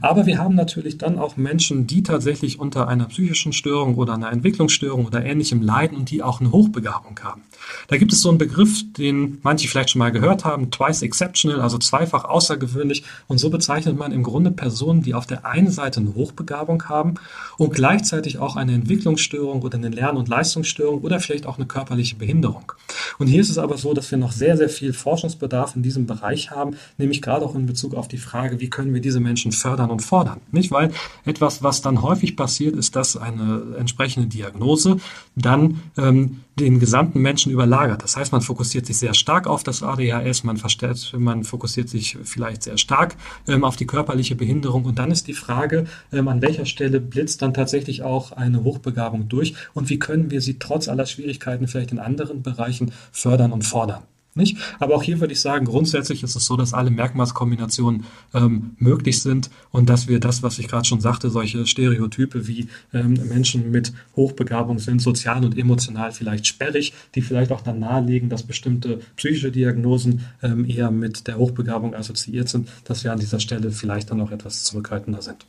Aber 0.01 0.25
wir 0.25 0.37
haben 0.37 0.55
natürlich 0.55 0.97
dann 0.97 1.17
auch 1.17 1.37
Menschen, 1.37 1.87
die 1.87 2.03
tatsächlich 2.03 2.59
unter 2.59 2.87
einer 2.87 3.05
psychischen 3.05 3.53
Störung 3.53 3.95
oder 3.95 4.13
einer 4.13 4.31
Entwicklungsstörung 4.31 5.05
oder 5.05 5.23
ähnlichem 5.23 5.61
leiden 5.61 5.97
und 5.97 6.11
die 6.11 6.21
auch 6.21 6.41
eine 6.41 6.51
Hochbegabung 6.51 7.19
haben. 7.23 7.43
Da 7.87 7.97
gibt 7.97 8.13
es 8.13 8.21
so 8.21 8.29
einen 8.29 8.37
Begriff, 8.37 8.83
den 8.93 9.39
manche 9.41 9.67
vielleicht 9.67 9.89
schon 9.89 9.99
mal 9.99 10.11
gehört 10.11 10.45
haben, 10.45 10.71
twice 10.71 11.01
exceptional, 11.01 11.61
also 11.61 11.77
zweifach 11.77 12.25
außergewöhnlich. 12.25 13.03
Und 13.27 13.39
so 13.39 13.49
bezeichnet 13.49 13.97
man 13.97 14.11
im 14.11 14.23
Grunde 14.23 14.51
Personen, 14.51 15.01
die 15.01 15.13
auf 15.13 15.25
der 15.25 15.45
einen 15.45 15.71
Seite 15.71 16.01
eine 16.01 16.13
Hochbegabung 16.13 16.83
haben 16.89 17.15
und 17.57 17.73
gleichzeitig 17.73 18.37
auch 18.37 18.55
eine 18.55 18.73
Entwicklungsstörung 18.73 19.61
oder 19.65 19.77
eine 19.77 19.89
Lern- 19.89 20.17
und 20.17 20.27
Leistungsstörung 20.27 21.01
oder 21.01 21.19
vielleicht 21.19 21.45
auch 21.45 21.57
eine 21.57 21.65
körperliche 21.65 22.15
Behinderung. 22.15 22.71
Und 23.17 23.27
hier 23.27 23.41
ist 23.41 23.49
es 23.49 23.57
aber 23.57 23.77
so, 23.77 23.93
dass 23.93 24.09
wir 24.11 24.17
noch 24.17 24.31
sehr, 24.31 24.57
sehr 24.57 24.69
viel 24.69 24.93
Forschungsbedarf 24.93 25.75
in 25.75 25.83
diesem 25.83 26.05
Bereich 26.05 26.51
haben, 26.51 26.75
nämlich 26.97 27.21
gerade 27.21 27.45
auch 27.45 27.55
in 27.55 27.65
Bezug 27.65 27.95
auf 27.95 28.07
die 28.07 28.17
Frage, 28.17 28.59
wie 28.59 28.69
können 28.69 28.93
wir 28.93 29.01
diese 29.01 29.19
Menschen 29.19 29.51
fördern 29.51 29.89
und 29.89 30.01
fordern. 30.01 30.41
Nicht? 30.51 30.71
Weil 30.71 30.91
etwas, 31.25 31.63
was 31.63 31.81
dann 31.81 32.01
häufig 32.01 32.35
passiert, 32.35 32.75
ist, 32.75 32.95
dass 32.95 33.17
eine 33.17 33.75
entsprechende 33.77 34.27
Diagnose 34.27 34.97
dann 35.35 35.81
ähm, 35.97 36.41
den 36.59 36.79
gesamten 36.79 37.21
Menschen 37.21 37.51
überlagert. 37.51 38.03
Das 38.03 38.15
heißt, 38.15 38.31
man 38.31 38.41
fokussiert 38.41 38.85
sich 38.85 38.97
sehr 38.97 39.13
stark 39.13 39.47
auf 39.47 39.63
das 39.63 39.83
ADHS, 39.83 40.43
man, 40.43 40.57
versteht, 40.57 41.13
man 41.17 41.43
fokussiert 41.43 41.89
sich 41.89 42.17
vielleicht 42.23 42.63
sehr 42.63 42.77
stark 42.77 43.15
ähm, 43.47 43.63
auf 43.63 43.75
die 43.75 43.85
körperliche 43.85 44.35
Behinderung 44.35 44.85
und 44.85 44.97
dann 44.97 45.11
ist 45.11 45.27
die 45.27 45.33
Frage, 45.33 45.85
ähm, 46.13 46.27
an 46.27 46.41
welcher 46.41 46.65
Stelle 46.65 47.01
blitzt 47.01 47.41
dann 47.41 47.53
tatsächlich 47.53 48.03
auch 48.03 48.31
eine 48.31 48.63
Hochbegabung 48.63 49.27
durch 49.27 49.53
und 49.73 49.89
wie 49.89 49.99
können 49.99 50.31
wir 50.31 50.41
sie 50.41 50.57
trotz 50.57 50.87
aller 50.87 51.05
Schwierigkeiten 51.05 51.67
vielleicht 51.67 51.91
in 51.91 51.99
anderen 51.99 52.41
Bereichen 52.41 52.93
fördern 53.11 53.51
und 53.51 53.63
fordern. 53.63 54.03
Nicht? 54.37 54.57
Aber 54.79 54.95
auch 54.95 55.03
hier 55.03 55.21
würde 55.21 55.31
ich 55.31 55.39
sagen, 55.39 55.65
grundsätzlich 55.65 56.21
ist 56.21 56.35
es 56.35 56.45
so, 56.45 56.57
dass 56.57 56.73
alle 56.73 56.91
Merkmalskombinationen 56.91 58.03
ähm, 58.33 58.75
möglich 58.79 59.21
sind 59.21 59.49
und 59.71 59.87
dass 59.87 60.09
wir 60.09 60.19
das, 60.19 60.43
was 60.43 60.59
ich 60.59 60.67
gerade 60.67 60.83
schon 60.83 60.99
sagte, 60.99 61.29
solche 61.29 61.65
Stereotype 61.65 62.45
wie 62.45 62.67
ähm, 62.93 63.13
Menschen 63.29 63.71
mit 63.71 63.93
Hochbegabung 64.17 64.79
sind, 64.79 65.01
sozial 65.01 65.45
und 65.45 65.57
emotional 65.57 66.11
vielleicht 66.11 66.47
sperrig, 66.47 66.93
die 67.15 67.21
vielleicht 67.21 67.53
auch 67.53 67.61
dann 67.61 67.79
nahelegen, 67.79 68.27
dass 68.27 68.43
bestimmte 68.43 68.99
psychische 69.15 69.53
Diagnosen 69.53 70.25
ähm, 70.43 70.69
eher 70.69 70.91
mit 70.91 71.27
der 71.27 71.37
Hochbegabung 71.37 71.95
assoziiert 71.95 72.49
sind, 72.49 72.67
dass 72.83 73.05
wir 73.05 73.13
an 73.13 73.19
dieser 73.19 73.39
Stelle 73.39 73.71
vielleicht 73.71 74.11
dann 74.11 74.19
auch 74.19 74.31
etwas 74.31 74.65
zurückhaltender 74.65 75.21
sind. 75.21 75.45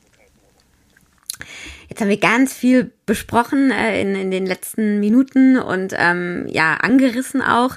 Jetzt 1.88 2.00
haben 2.00 2.08
wir 2.08 2.18
ganz 2.18 2.52
viel 2.52 2.92
besprochen 3.06 3.70
äh, 3.70 4.00
in, 4.00 4.14
in 4.16 4.30
den 4.30 4.46
letzten 4.46 4.98
Minuten 4.98 5.56
und 5.58 5.94
ähm, 5.96 6.46
ja, 6.48 6.74
angerissen 6.74 7.40
auch. 7.40 7.76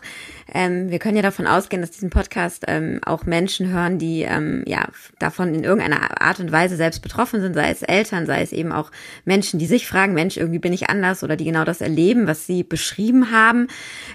Ähm, 0.52 0.90
wir 0.90 0.98
können 0.98 1.16
ja 1.16 1.22
davon 1.22 1.46
ausgehen, 1.46 1.82
dass 1.84 1.92
diesen 1.92 2.10
Podcast 2.10 2.66
ähm, 2.68 3.00
auch 3.06 3.26
Menschen 3.26 3.70
hören, 3.70 4.00
die 4.00 4.24
ähm, 4.24 4.64
ja 4.66 4.88
davon 5.20 5.54
in 5.54 5.64
irgendeiner 5.64 6.22
Art 6.22 6.40
und 6.40 6.52
Weise 6.52 6.76
selbst 6.76 7.02
betroffen 7.04 7.42
sind, 7.42 7.54
sei 7.54 7.70
es 7.70 7.84
Eltern, 7.84 8.26
sei 8.26 8.42
es 8.42 8.52
eben 8.52 8.72
auch 8.72 8.92
Menschen, 9.26 9.60
die 9.60 9.68
sich 9.68 9.88
fragen, 9.88 10.16
Mensch, 10.16 10.38
irgendwie 10.38 10.58
bin 10.58 10.74
ich 10.74 10.90
anders 10.90 11.24
oder 11.24 11.36
die 11.36 11.46
genau 11.46 11.66
das 11.66 11.82
erleben, 11.82 12.26
was 12.26 12.48
sie 12.48 12.64
beschrieben 12.64 13.32
haben. 13.32 13.68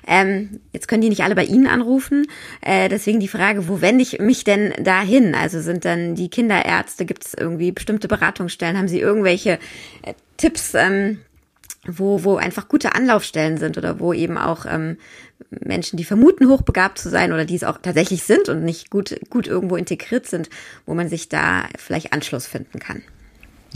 Ähm, 0.08 0.60
jetzt 0.72 0.88
können 0.88 1.02
die 1.02 1.08
nicht 1.08 1.22
alle 1.22 1.36
bei 1.36 1.44
Ihnen 1.44 1.68
anrufen. 1.68 2.26
Äh, 2.60 2.88
deswegen 2.88 3.20
die 3.20 3.28
Frage, 3.28 3.68
wo 3.68 3.80
wende 3.80 4.02
ich 4.02 4.18
mich 4.18 4.42
denn 4.42 4.72
dahin? 4.82 5.36
Also 5.36 5.60
sind 5.60 5.84
dann 5.84 6.16
die 6.16 6.30
Kinderärzte, 6.30 7.04
gibt 7.04 7.24
es 7.24 7.34
irgendwie 7.34 7.70
bestimmte 7.70 8.08
Beratungsstellen? 8.08 8.76
Haben 8.76 8.88
Sie 8.88 9.00
irgendwelche 9.00 9.60
äh, 10.02 10.14
Tipps, 10.36 10.74
ähm, 10.74 11.20
wo, 11.86 12.24
wo 12.24 12.36
einfach 12.36 12.68
gute 12.68 12.94
Anlaufstellen 12.94 13.58
sind 13.58 13.78
oder 13.78 14.00
wo 14.00 14.12
eben 14.12 14.38
auch 14.38 14.66
ähm, 14.66 14.96
Menschen, 15.50 15.96
die 15.96 16.04
vermuten, 16.04 16.48
hochbegabt 16.48 16.98
zu 16.98 17.10
sein 17.10 17.32
oder 17.32 17.44
die 17.44 17.56
es 17.56 17.64
auch 17.64 17.78
tatsächlich 17.78 18.22
sind 18.22 18.48
und 18.48 18.64
nicht 18.64 18.90
gut, 18.90 19.18
gut 19.30 19.46
irgendwo 19.46 19.76
integriert 19.76 20.26
sind, 20.26 20.48
wo 20.86 20.94
man 20.94 21.08
sich 21.08 21.28
da 21.28 21.64
vielleicht 21.78 22.12
Anschluss 22.12 22.46
finden 22.46 22.78
kann. 22.78 23.02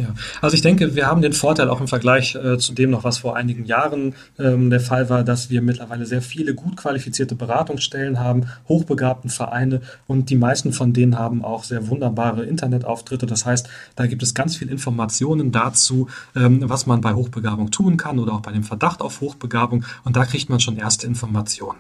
Ja, 0.01 0.15
also 0.41 0.55
ich 0.55 0.63
denke, 0.63 0.95
wir 0.95 1.09
haben 1.09 1.23
den 1.23 1.33
Vorteil 1.33 1.69
auch 1.69 1.81
im 1.81 1.89
Vergleich 1.89 2.37
äh, 2.37 2.57
zu 2.57 2.73
dem 2.73 2.91
noch, 2.91 3.03
was 3.03 3.19
vor 3.19 3.35
einigen 3.35 3.65
Jahren 3.65 4.15
ähm, 4.39 4.71
der 4.71 4.79
Fall 4.79 5.11
war, 5.11 5.25
dass 5.25 5.51
wir 5.51 5.61
mittlerweile 5.61 6.07
sehr 6.07 6.23
viele 6.23 6.55
gut 6.55 6.77
qualifizierte 6.77 7.35
Beratungsstellen 7.35 8.21
haben, 8.21 8.47
hochbegabten 8.69 9.29
Vereine 9.29 9.81
und 10.07 10.31
die 10.31 10.37
meisten 10.37 10.73
von 10.73 10.93
denen 10.93 11.19
haben 11.19 11.45
auch 11.45 11.65
sehr 11.65 11.89
wunderbare 11.89 12.45
Internetauftritte. 12.45 13.27
Das 13.27 13.45
heißt, 13.45 13.69
da 13.97 14.07
gibt 14.07 14.23
es 14.23 14.35
ganz 14.35 14.55
viel 14.55 14.71
Informationen 14.71 15.51
dazu, 15.51 16.07
ähm, 16.37 16.61
was 16.63 16.87
man 16.87 17.01
bei 17.01 17.15
Hochbegabung 17.15 17.73
tun 17.73 17.97
kann 17.97 18.21
oder 18.21 18.35
auch 18.35 18.43
bei 18.43 18.53
dem 18.53 18.63
Verdacht 18.63 19.01
auf 19.01 19.21
Hochbegabung 19.21 19.85
und 20.05 20.15
da 20.15 20.25
kriegt 20.25 20.49
man 20.49 20.61
schon 20.61 20.77
erste 20.77 21.09
Informationen. 21.09 21.79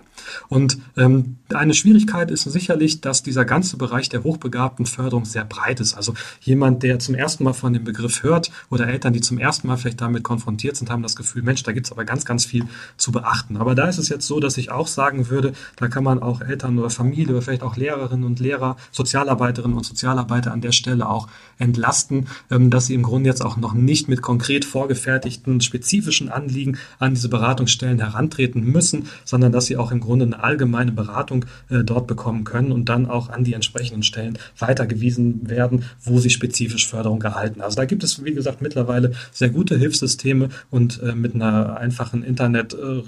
Und 0.49 0.79
ähm, 0.97 1.37
eine 1.55 1.75
Schwierigkeit 1.75 2.33
ist 2.33 2.43
sicherlich, 2.43 3.01
dass 3.01 3.23
dieser 3.23 3.45
ganze 3.45 3.77
Bereich 3.77 4.09
der 4.09 4.25
hochbegabten 4.25 4.87
Förderung 4.87 5.25
sehr 5.25 5.45
breit 5.45 5.79
ist. 5.79 5.95
Also 5.95 6.15
jemand, 6.41 6.83
der 6.83 6.99
zum 6.99 7.15
ersten 7.15 7.45
Mal 7.45 7.53
von 7.53 7.73
dem 7.73 7.85
Begriff 7.85 8.08
Begriff 8.09 8.23
hört 8.23 8.51
oder 8.71 8.89
Eltern, 8.89 9.13
die 9.13 9.21
zum 9.21 9.39
ersten 9.39 9.69
Mal 9.69 9.77
vielleicht 9.77 10.01
damit 10.01 10.23
konfrontiert 10.23 10.77
sind, 10.77 10.91
haben 10.91 11.03
das 11.03 11.17
Gefühl, 11.17 11.43
Mensch, 11.43 11.63
da 11.63 11.73
gibt 11.73 11.87
es 11.87 11.93
aber 11.93 12.05
ganz, 12.05 12.25
ganz 12.25 12.45
viel 12.45 12.65
zu 12.97 13.13
beachten. 13.13 13.57
Aber 13.57 13.75
da 13.75 13.87
ist 13.89 13.99
es 13.99 14.09
jetzt 14.09 14.27
so, 14.27 14.41
dass 14.41 14.57
ich 14.57 14.71
auch 14.71 14.87
sagen 14.87 15.29
würde, 15.29 15.53
da 15.77 15.89
kann 15.89 16.05
man 16.05 16.23
auch 16.23 16.41
Eltern 16.41 16.79
oder 16.79 16.91
Familie 16.91 17.35
oder 17.35 17.43
vielleicht 17.43 17.63
auch 17.63 17.77
Lehrerinnen 17.77 18.25
und 18.25 18.41
Lehrer, 18.41 18.77
Sozialarbeiterinnen 18.93 19.77
und 19.77 19.85
Sozialarbeiter 19.85 20.53
an 20.53 20.61
der 20.61 20.73
Stelle 20.73 21.09
auch 21.09 21.29
entlasten, 21.59 22.29
ähm, 22.51 22.71
dass 22.71 22.87
sie 22.87 22.95
im 22.95 23.03
Grunde 23.03 23.29
jetzt 23.29 23.45
auch 23.45 23.57
noch 23.57 23.75
nicht 23.75 24.09
mit 24.09 24.23
konkret 24.23 24.65
vorgefertigten 24.65 25.61
spezifischen 25.61 26.29
Anliegen 26.29 26.79
an 26.99 27.15
diese 27.15 27.29
Beratungsstellen 27.29 28.01
herantreten 28.01 28.65
müssen, 28.65 29.09
sondern 29.25 29.53
dass 29.53 29.67
sie 29.67 29.77
auch 29.77 29.93
im 29.93 30.01
Grunde 30.01 30.25
eine 30.25 30.43
allgemeine 30.43 30.93
Beratung 30.93 31.45
äh, 31.69 31.85
dort 31.85 32.07
bekommen 32.07 32.45
können 32.45 32.73
und 32.73 32.89
dann 32.89 33.07
auch 33.07 33.29
an 33.29 33.45
die 33.45 33.55
entsprechenden 33.55 34.03
Stellen 34.03 34.39
weitergewiesen 34.59 35.49
werden, 35.49 35.85
wo 36.03 36.19
sie 36.19 36.31
spezifisch 36.31 36.89
Förderung 36.89 37.23
erhalten. 37.23 37.61
Also 37.61 37.77
da 37.77 37.85
gibt 37.85 37.98
es, 38.03 38.25
wie 38.25 38.35
gesagt, 38.35 38.63
mittlerweile 38.63 39.13
sehr 39.33 39.51
gute 39.51 39.79
Hilfssysteme 39.79 40.49
und 40.71 41.03
äh, 41.03 41.15
mit 41.15 41.35
einer 41.35 41.77
einfachen 41.77 42.23
Internet- 42.23 42.75
äh, 42.75 43.03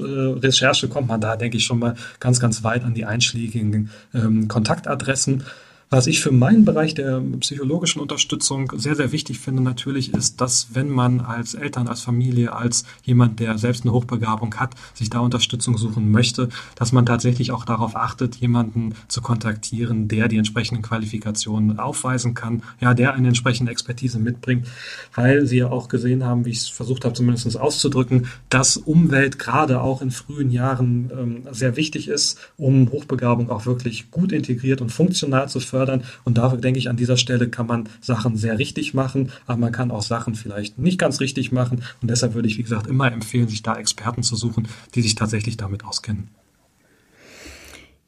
äh, 0.00 0.42
kommt 0.88 1.08
man 1.08 1.20
da, 1.20 1.36
denke 1.36 1.56
ich, 1.56 1.64
schon 1.64 1.78
mal 1.78 1.94
ganz, 2.20 2.40
ganz 2.40 2.64
weit 2.64 2.84
an 2.84 2.94
die 2.94 3.04
einschlägigen 3.04 3.90
ähm, 4.14 4.48
Kontaktadressen. 4.48 5.44
Was 5.90 6.06
ich 6.06 6.20
für 6.20 6.32
meinen 6.32 6.66
Bereich 6.66 6.92
der 6.92 7.22
psychologischen 7.40 8.02
Unterstützung 8.02 8.70
sehr, 8.76 8.94
sehr 8.94 9.10
wichtig 9.10 9.38
finde 9.38 9.62
natürlich, 9.62 10.12
ist, 10.12 10.38
dass 10.38 10.68
wenn 10.74 10.90
man 10.90 11.20
als 11.20 11.54
Eltern, 11.54 11.88
als 11.88 12.02
Familie, 12.02 12.52
als 12.52 12.84
jemand, 13.04 13.40
der 13.40 13.56
selbst 13.56 13.84
eine 13.84 13.94
Hochbegabung 13.94 14.54
hat, 14.56 14.74
sich 14.92 15.08
da 15.08 15.20
Unterstützung 15.20 15.78
suchen 15.78 16.10
möchte, 16.10 16.50
dass 16.74 16.92
man 16.92 17.06
tatsächlich 17.06 17.52
auch 17.52 17.64
darauf 17.64 17.96
achtet, 17.96 18.36
jemanden 18.36 18.96
zu 19.08 19.22
kontaktieren, 19.22 20.08
der 20.08 20.28
die 20.28 20.36
entsprechenden 20.36 20.82
Qualifikationen 20.82 21.78
aufweisen 21.78 22.34
kann, 22.34 22.62
ja, 22.80 22.92
der 22.92 23.14
eine 23.14 23.28
entsprechende 23.28 23.72
Expertise 23.72 24.18
mitbringt, 24.18 24.66
weil 25.14 25.46
Sie 25.46 25.56
ja 25.56 25.70
auch 25.70 25.88
gesehen 25.88 26.22
haben, 26.22 26.44
wie 26.44 26.50
ich 26.50 26.58
es 26.58 26.68
versucht 26.68 27.06
habe, 27.06 27.14
zumindest 27.14 27.56
auszudrücken, 27.56 28.26
dass 28.50 28.76
Umwelt 28.76 29.38
gerade 29.38 29.80
auch 29.80 30.02
in 30.02 30.10
frühen 30.10 30.50
Jahren 30.50 31.10
ähm, 31.18 31.42
sehr 31.50 31.76
wichtig 31.76 32.08
ist, 32.08 32.38
um 32.58 32.92
Hochbegabung 32.92 33.48
auch 33.48 33.64
wirklich 33.64 34.10
gut 34.10 34.32
integriert 34.32 34.82
und 34.82 34.92
funktional 34.92 35.48
zu 35.48 35.60
fördern 35.60 35.77
fördern. 35.78 36.02
Und 36.24 36.38
dafür 36.38 36.58
denke 36.58 36.80
ich, 36.80 36.88
an 36.88 36.96
dieser 36.96 37.16
Stelle 37.16 37.48
kann 37.48 37.68
man 37.68 37.88
Sachen 38.00 38.36
sehr 38.36 38.58
richtig 38.58 38.94
machen, 38.94 39.30
aber 39.46 39.58
man 39.58 39.72
kann 39.72 39.92
auch 39.92 40.02
Sachen 40.02 40.34
vielleicht 40.34 40.76
nicht 40.78 40.98
ganz 40.98 41.20
richtig 41.20 41.52
machen. 41.52 41.84
Und 42.02 42.10
deshalb 42.10 42.34
würde 42.34 42.48
ich, 42.48 42.58
wie 42.58 42.64
gesagt, 42.64 42.88
immer 42.88 43.10
empfehlen, 43.12 43.46
sich 43.46 43.62
da 43.62 43.76
Experten 43.76 44.24
zu 44.24 44.34
suchen, 44.34 44.66
die 44.94 45.02
sich 45.02 45.14
tatsächlich 45.14 45.56
damit 45.56 45.84
auskennen. 45.84 46.30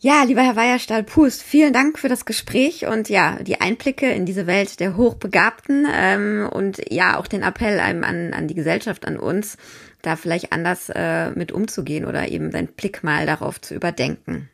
Ja, 0.03 0.25
lieber 0.25 0.41
Herr 0.41 0.57
Weierstahl-Pust, 0.57 1.43
vielen 1.43 1.75
Dank 1.75 1.99
für 1.99 2.09
das 2.09 2.25
Gespräch 2.25 2.87
und 2.87 3.11
ja, 3.11 3.37
die 3.43 3.61
Einblicke 3.61 4.11
in 4.11 4.25
diese 4.25 4.47
Welt 4.47 4.81
der 4.81 4.97
Hochbegabten 4.97 5.87
ähm, 5.95 6.49
und 6.51 6.81
ja, 6.91 7.19
auch 7.19 7.27
den 7.27 7.43
Appell 7.43 7.79
an, 7.79 8.03
an 8.03 8.49
die 8.49 8.55
Gesellschaft, 8.55 9.07
an 9.07 9.19
uns, 9.19 9.59
da 10.01 10.17
vielleicht 10.17 10.53
anders 10.53 10.89
äh, 10.89 11.31
mit 11.33 11.53
umzugehen 11.53 12.07
oder 12.07 12.29
eben 12.29 12.51
seinen 12.51 12.69
Blick 12.69 13.05
mal 13.05 13.27
darauf 13.27 13.61
zu 13.61 13.75
überdenken. 13.75 14.49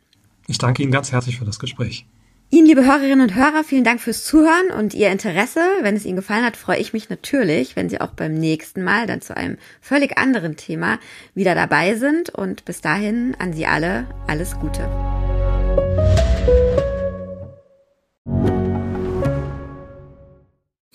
Ich 0.49 0.59
danke 0.59 0.83
Ihnen 0.83 0.91
ganz 0.91 1.13
herzlich 1.13 1.39
für 1.39 1.45
das 1.45 1.61
Gespräch. 1.61 2.07
Ihnen, 2.49 2.67
liebe 2.69 2.85
Hörerinnen 2.85 3.23
und 3.23 3.35
Hörer, 3.35 3.65
vielen 3.65 3.83
Dank 3.83 4.01
fürs 4.01 4.25
Zuhören 4.25 4.71
und 4.79 4.95
Ihr 4.95 5.11
Interesse. 5.11 5.61
Wenn 5.81 5.97
es 5.97 6.05
Ihnen 6.05 6.15
gefallen 6.15 6.45
hat, 6.45 6.57
freue 6.57 6.79
ich 6.79 6.93
mich 6.93 7.11
natürlich, 7.11 7.75
wenn 7.75 7.89
Sie 7.89 8.01
auch 8.01 8.13
beim 8.13 8.35
nächsten 8.35 8.85
Mal 8.85 9.09
dann 9.09 9.21
zu 9.21 9.37
einem 9.37 9.59
völlig 9.81 10.17
anderen 10.17 10.57
Thema 10.57 11.01
wieder 11.35 11.57
dabei 11.57 11.97
sind. 11.97 12.31
Und 12.31 12.65
bis 12.65 12.81
dahin 12.81 13.35
an 13.41 13.53
Sie 13.53 13.67
alle 13.67 14.07
alles 14.29 14.57
Gute. 14.61 14.89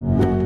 you 0.00 0.37